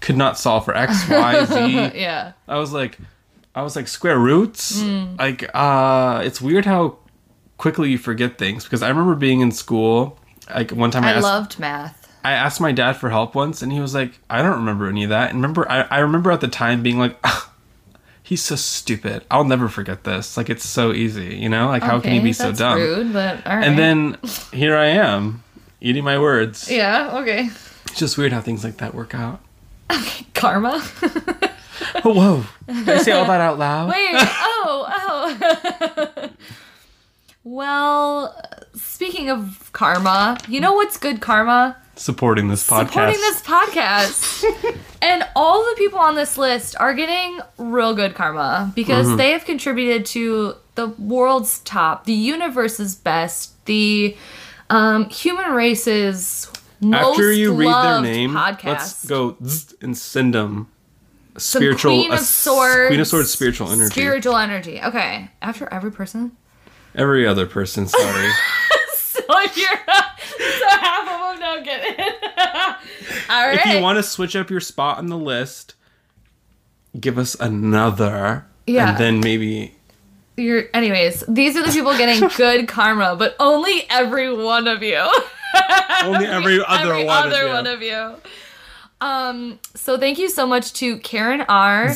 [0.00, 1.44] could not solve for X, Y,
[1.92, 1.98] Z.
[1.98, 2.32] yeah.
[2.46, 2.98] I was like,
[3.54, 4.80] I was like square roots.
[4.80, 5.18] Mm.
[5.18, 6.98] Like, uh, it's weird how
[7.58, 10.18] quickly you forget things because I remember being in school.
[10.48, 11.97] Like one time I, I asked, loved math.
[12.28, 15.04] I asked my dad for help once, and he was like, I don't remember any
[15.04, 15.30] of that.
[15.30, 17.50] And remember, I, I remember at the time being like, "Ah,
[18.22, 19.24] he's so stupid.
[19.30, 20.36] I'll never forget this.
[20.36, 21.68] Like, it's so easy, you know?
[21.68, 22.78] Like, how can he Okay, be so dumb?
[22.78, 23.64] Rude, but right.
[23.64, 24.18] And then
[24.52, 25.42] here I am,
[25.80, 26.70] eating my words.
[26.70, 27.18] Yeah.
[27.20, 27.48] Okay.
[27.86, 29.40] It's just weird how things like that work out.
[30.34, 30.82] Karma.
[32.04, 32.44] Oh, whoa.
[32.66, 33.88] Did I say all that out loud?
[33.90, 34.10] Wait.
[34.12, 35.36] Oh.
[35.38, 36.28] Oh.
[37.44, 38.40] well,
[38.74, 41.76] speaking of karma, you know what's good karma?
[41.98, 42.86] Supporting this podcast.
[42.88, 44.76] supporting this podcast.
[45.02, 49.16] and all the people on this list are getting real good karma because Mm-hmm.
[49.16, 54.16] they have contributed to the world's top, the universe's best, the
[54.70, 58.64] um, human race's most After you read their name, podcast.
[58.64, 59.36] let's go
[59.82, 60.68] and send them
[61.36, 62.88] spiritual Queen a of Swords.
[62.88, 63.90] Queen of Swords spiritual energy.
[63.90, 64.80] Spiritual energy.
[64.80, 65.28] Okay.
[65.42, 66.32] After every person.
[66.94, 68.30] Every other person, sorry.
[68.94, 69.20] So
[69.56, 69.78] you're
[70.38, 72.14] so half of them don't get it.
[73.30, 73.58] All right.
[73.58, 75.74] if you want to switch up your spot on the list,
[76.98, 78.46] give us another.
[78.66, 78.90] Yeah.
[78.90, 79.74] And then maybe
[80.36, 84.96] You're, anyways, these are the people getting good karma, but only every one of you.
[86.04, 87.54] only every other every one other of you.
[87.54, 88.14] one of you.
[89.00, 91.94] Um, so thank you so much to Karen R,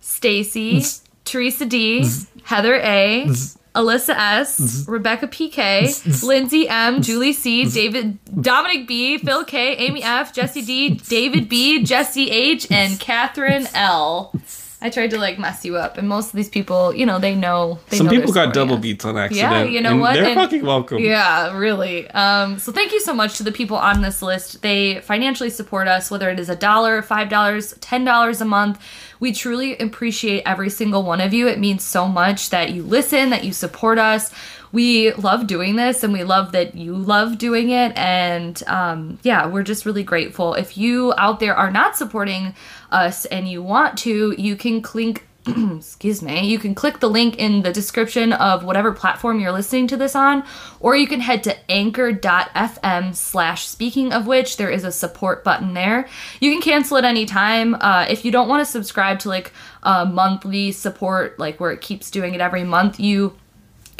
[0.00, 0.84] Stacy,
[1.24, 2.08] Teresa D,
[2.44, 3.28] Heather A,
[3.74, 4.92] Alyssa S, mm-hmm.
[4.92, 6.10] Rebecca PK, mm-hmm.
[6.10, 6.26] mm-hmm.
[6.26, 11.82] Lindsay M, Julie C, David Dominic B, Phil K, Amy F, Jesse D, David B,
[11.84, 14.32] Jesse H, and Catherine L.
[14.82, 17.34] I tried to like mess you up, and most of these people, you know, they
[17.34, 17.78] know.
[17.90, 19.52] They Some know people got double beats on accident.
[19.52, 20.14] Yeah, you know what?
[20.14, 20.98] They're And- fucking welcome.
[21.00, 22.10] Yeah, really.
[22.12, 24.62] Um, so thank you so much to the people on this list.
[24.62, 28.80] They financially support us, whether it is a dollar, five dollars, ten dollars a month.
[29.20, 31.46] We truly appreciate every single one of you.
[31.46, 34.32] It means so much that you listen, that you support us.
[34.72, 37.96] We love doing this, and we love that you love doing it.
[37.96, 40.54] And um, yeah, we're just really grateful.
[40.54, 42.54] If you out there are not supporting
[42.90, 45.26] us and you want to, you can click
[45.76, 49.86] excuse me, you can click the link in the description of whatever platform you're listening
[49.86, 50.44] to this on,
[50.80, 55.72] or you can head to anchor.fm slash speaking of which there is a support button
[55.72, 56.06] there.
[56.40, 57.74] You can cancel at any time.
[57.74, 59.52] Uh, if you don't want to subscribe to like
[59.82, 63.34] a monthly support, like where it keeps doing it every month, you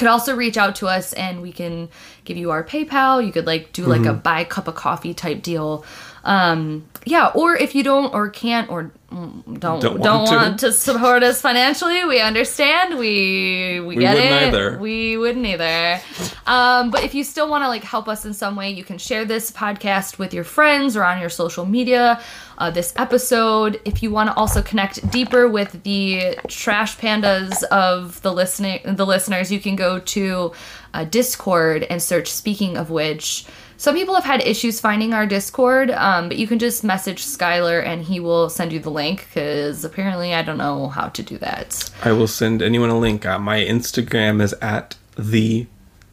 [0.01, 1.88] could also reach out to us and we can
[2.24, 3.24] give you our PayPal.
[3.24, 5.84] You could like do like a buy a cup of coffee type deal.
[6.24, 10.36] Um, yeah, or if you don't or can't or don't Don't don't, want to.
[10.36, 10.72] want, to.
[10.72, 12.98] support us financially, we understand.
[12.98, 14.48] We we, get wouldn't it.
[14.48, 14.78] either.
[14.78, 16.01] We wouldn't either.
[16.46, 18.98] Um, but if you still want to like help us in some way, you can
[18.98, 22.20] share this podcast with your friends or on your social media.
[22.61, 23.80] Uh, this episode.
[23.86, 29.06] If you want to also connect deeper with the trash pandas of the listening the
[29.06, 30.52] listeners, you can go to
[30.92, 32.28] uh, Discord and search.
[32.30, 33.46] Speaking of which.
[33.78, 37.82] Some people have had issues finding our Discord, um, but you can just message Skylar
[37.82, 41.38] and he will send you the link because apparently I don't know how to do
[41.38, 41.90] that.
[42.04, 43.24] I will send anyone a link.
[43.24, 45.66] Uh, my Instagram is at the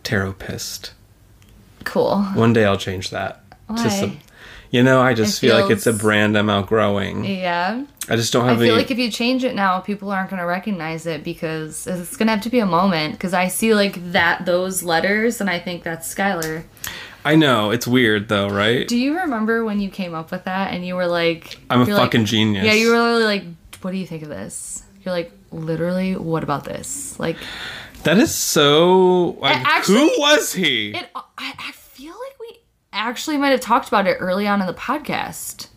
[0.06, 0.92] Taropist.
[1.84, 2.22] Cool.
[2.36, 3.44] One day I'll change that.
[3.68, 3.84] Why?
[3.84, 4.20] To some,
[4.72, 7.26] you know, I just It feel like it's a brand I'm outgrowing.
[7.26, 7.86] Yeah.
[8.10, 8.58] I just don't have.
[8.58, 8.84] I feel any.
[8.84, 12.28] like if you change it now, people aren't going to recognize it because it's going
[12.28, 13.14] to have to be a moment.
[13.14, 16.64] Because I see like that, those letters, and I think that's Skylar.
[17.26, 18.88] I know it's weird though, right?
[18.88, 21.86] Do you remember when you came up with that and you were like, I'm a
[21.86, 22.64] you're like- fucking genius.
[22.66, 23.44] Yeah, you were literally like,
[23.82, 24.84] what do you think of this?
[25.04, 27.20] You're like, literally, what about this?
[27.20, 27.36] Like,
[28.04, 29.38] That is so.
[29.42, 30.92] Like, actually- who was he?
[30.92, 31.10] It.
[31.16, 31.87] I, I feel like we
[32.98, 35.68] actually might have talked about it early on in the podcast.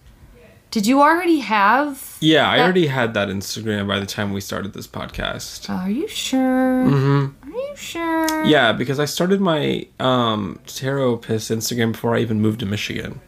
[0.70, 2.16] Did you already have?
[2.20, 5.68] yeah, I already had that Instagram by the time we started this podcast.
[5.68, 6.38] Are you sure?
[6.86, 7.50] Mm-hmm.
[7.50, 8.44] Are you sure?
[8.44, 13.20] Yeah, because I started my um Taropist Instagram before I even moved to Michigan.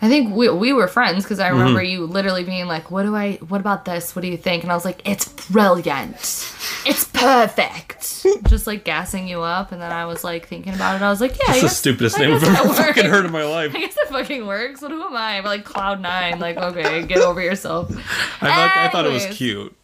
[0.00, 1.58] I think we, we were friends because I Mm-hmm.
[1.58, 3.32] remember you literally being like, "What do I?
[3.48, 4.14] What about this?
[4.14, 6.14] What do you think?" And I was like, "It's brilliant.
[6.86, 11.02] It's perfect." Just like gassing you up, and then I was like thinking about it.
[11.02, 13.72] I was like, "Yeah, It's the stupidest name I've ever fucking heard in my life.
[13.76, 14.80] I guess it fucking works.
[14.80, 15.38] But who am I?
[15.38, 16.38] I'm like cloud nine.
[16.38, 17.90] Like, okay, get over yourself.
[17.90, 19.74] I thought I thought it was cute.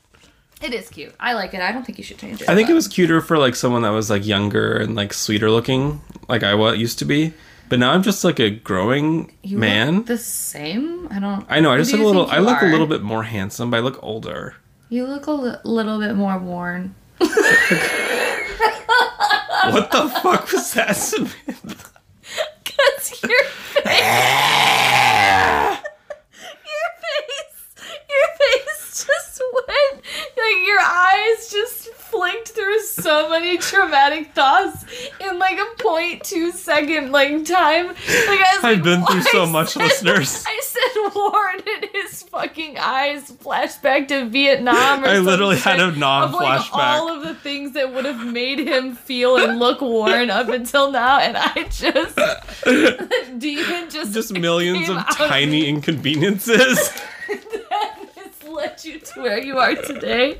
[0.63, 1.13] It is cute.
[1.21, 1.61] I like it.
[1.61, 2.49] I don't think you should change it.
[2.49, 5.13] I think but- it was cuter for like someone that was like younger and like
[5.13, 7.33] sweeter looking, like I used to be.
[7.75, 10.05] But now I'm just like a growing You look man.
[10.05, 11.09] the same.
[11.11, 11.45] I don't.
[11.49, 11.73] I know.
[11.73, 12.27] I just look a little.
[12.29, 14.55] I look a little bit more handsome, but I look older.
[14.91, 16.95] You look a little bit more worn.
[19.73, 20.95] What the fuck was that?
[20.95, 21.33] Samantha?
[22.65, 23.83] Cause your face,
[26.71, 27.59] your face,
[28.09, 30.05] your face just went
[30.37, 34.85] like your eyes just flinked through so many traumatic thoughts
[35.21, 37.87] in like a point two second like time.
[37.89, 40.45] Like I was I've like, been through I so much, said- listeners.
[40.47, 45.05] I said Warren and his fucking eyes flashed back to Vietnam.
[45.05, 48.25] Or I literally had a non of, like, all of the things that would have
[48.27, 52.15] made him feel and look worn up until now, and I just
[52.65, 56.91] the demon just just millions of tiny inconveniences.
[57.29, 60.39] that has led you to where you are today.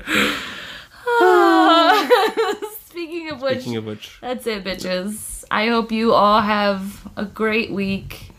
[1.07, 2.07] Ah.
[2.85, 5.43] Speaking of which, Speaking of which, that's it, bitches.
[5.51, 8.31] I hope you all have a great week.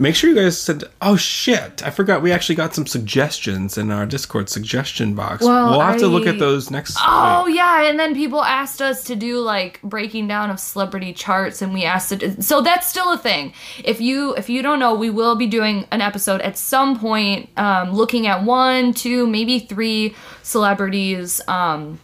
[0.00, 0.84] Make sure you guys send.
[1.00, 1.86] Oh shit!
[1.86, 5.44] I forgot we actually got some suggestions in our Discord suggestion box.
[5.44, 6.96] Well, we'll have to look at those next.
[7.00, 7.56] Oh week.
[7.56, 11.72] yeah, and then people asked us to do like breaking down of celebrity charts, and
[11.72, 12.42] we asked it.
[12.42, 13.52] So that's still a thing.
[13.84, 17.50] If you if you don't know, we will be doing an episode at some point,
[17.58, 21.40] um, looking at one, two, maybe three celebrities.
[21.46, 22.00] Um,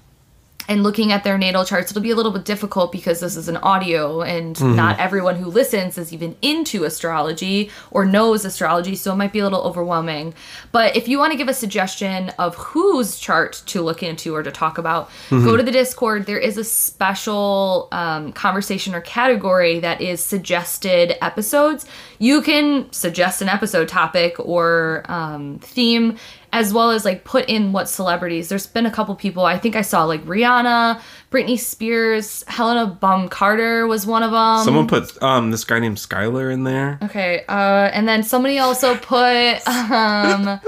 [0.69, 3.49] and looking at their natal charts, it'll be a little bit difficult because this is
[3.49, 9.12] an audio and not everyone who listens is even into astrology or knows astrology, so
[9.12, 10.35] it might be a little overwhelming.
[10.73, 14.43] But if you want to give a suggestion of whose chart to look into or
[14.43, 16.27] to talk about, go to the Discord.
[16.27, 21.87] There is a special um, conversation or category that is suggested episodes.
[22.19, 26.17] You can suggest an episode topic or um, theme
[26.53, 28.49] as well as like put in what celebrities.
[28.49, 29.44] There's been a couple people.
[29.44, 34.64] I think I saw like Rihanna, Britney Spears, Helena Bonham Carter was one of them.
[34.64, 36.99] Someone put um this guy named Skylar in there.
[37.03, 40.61] Okay, uh, and then somebody also put um,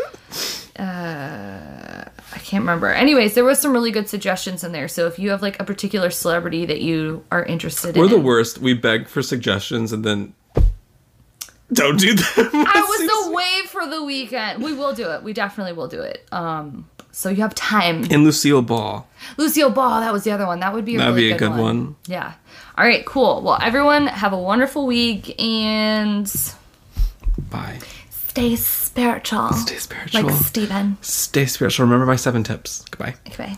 [0.79, 2.93] uh, I can't remember.
[2.93, 4.89] Anyways, there was some really good suggestions in there.
[4.89, 8.21] So if you have like a particular celebrity that you are interested We're in, the
[8.21, 8.59] worst.
[8.59, 10.35] We beg for suggestions and then
[11.73, 12.51] don't do that.
[12.53, 14.63] I was away for the weekend.
[14.63, 15.23] We will do it.
[15.23, 16.27] We definitely will do it.
[16.33, 18.05] Um, so you have time.
[18.05, 19.07] in Lucille Ball.
[19.37, 20.61] Lucille Ball, that was the other one.
[20.61, 21.97] That would be a That'd really be a good one.
[22.07, 22.35] Yeah.
[22.77, 23.43] All right, cool.
[23.43, 26.33] Well, everyone have a wonderful week and
[27.51, 27.81] Bye.
[28.11, 29.53] stay spiritual.
[29.53, 30.23] Stay spiritual.
[30.23, 30.97] Like Steven.
[31.01, 31.87] Stay spiritual.
[31.87, 32.85] Remember my seven tips.
[32.91, 33.17] Goodbye.
[33.27, 33.55] Okay.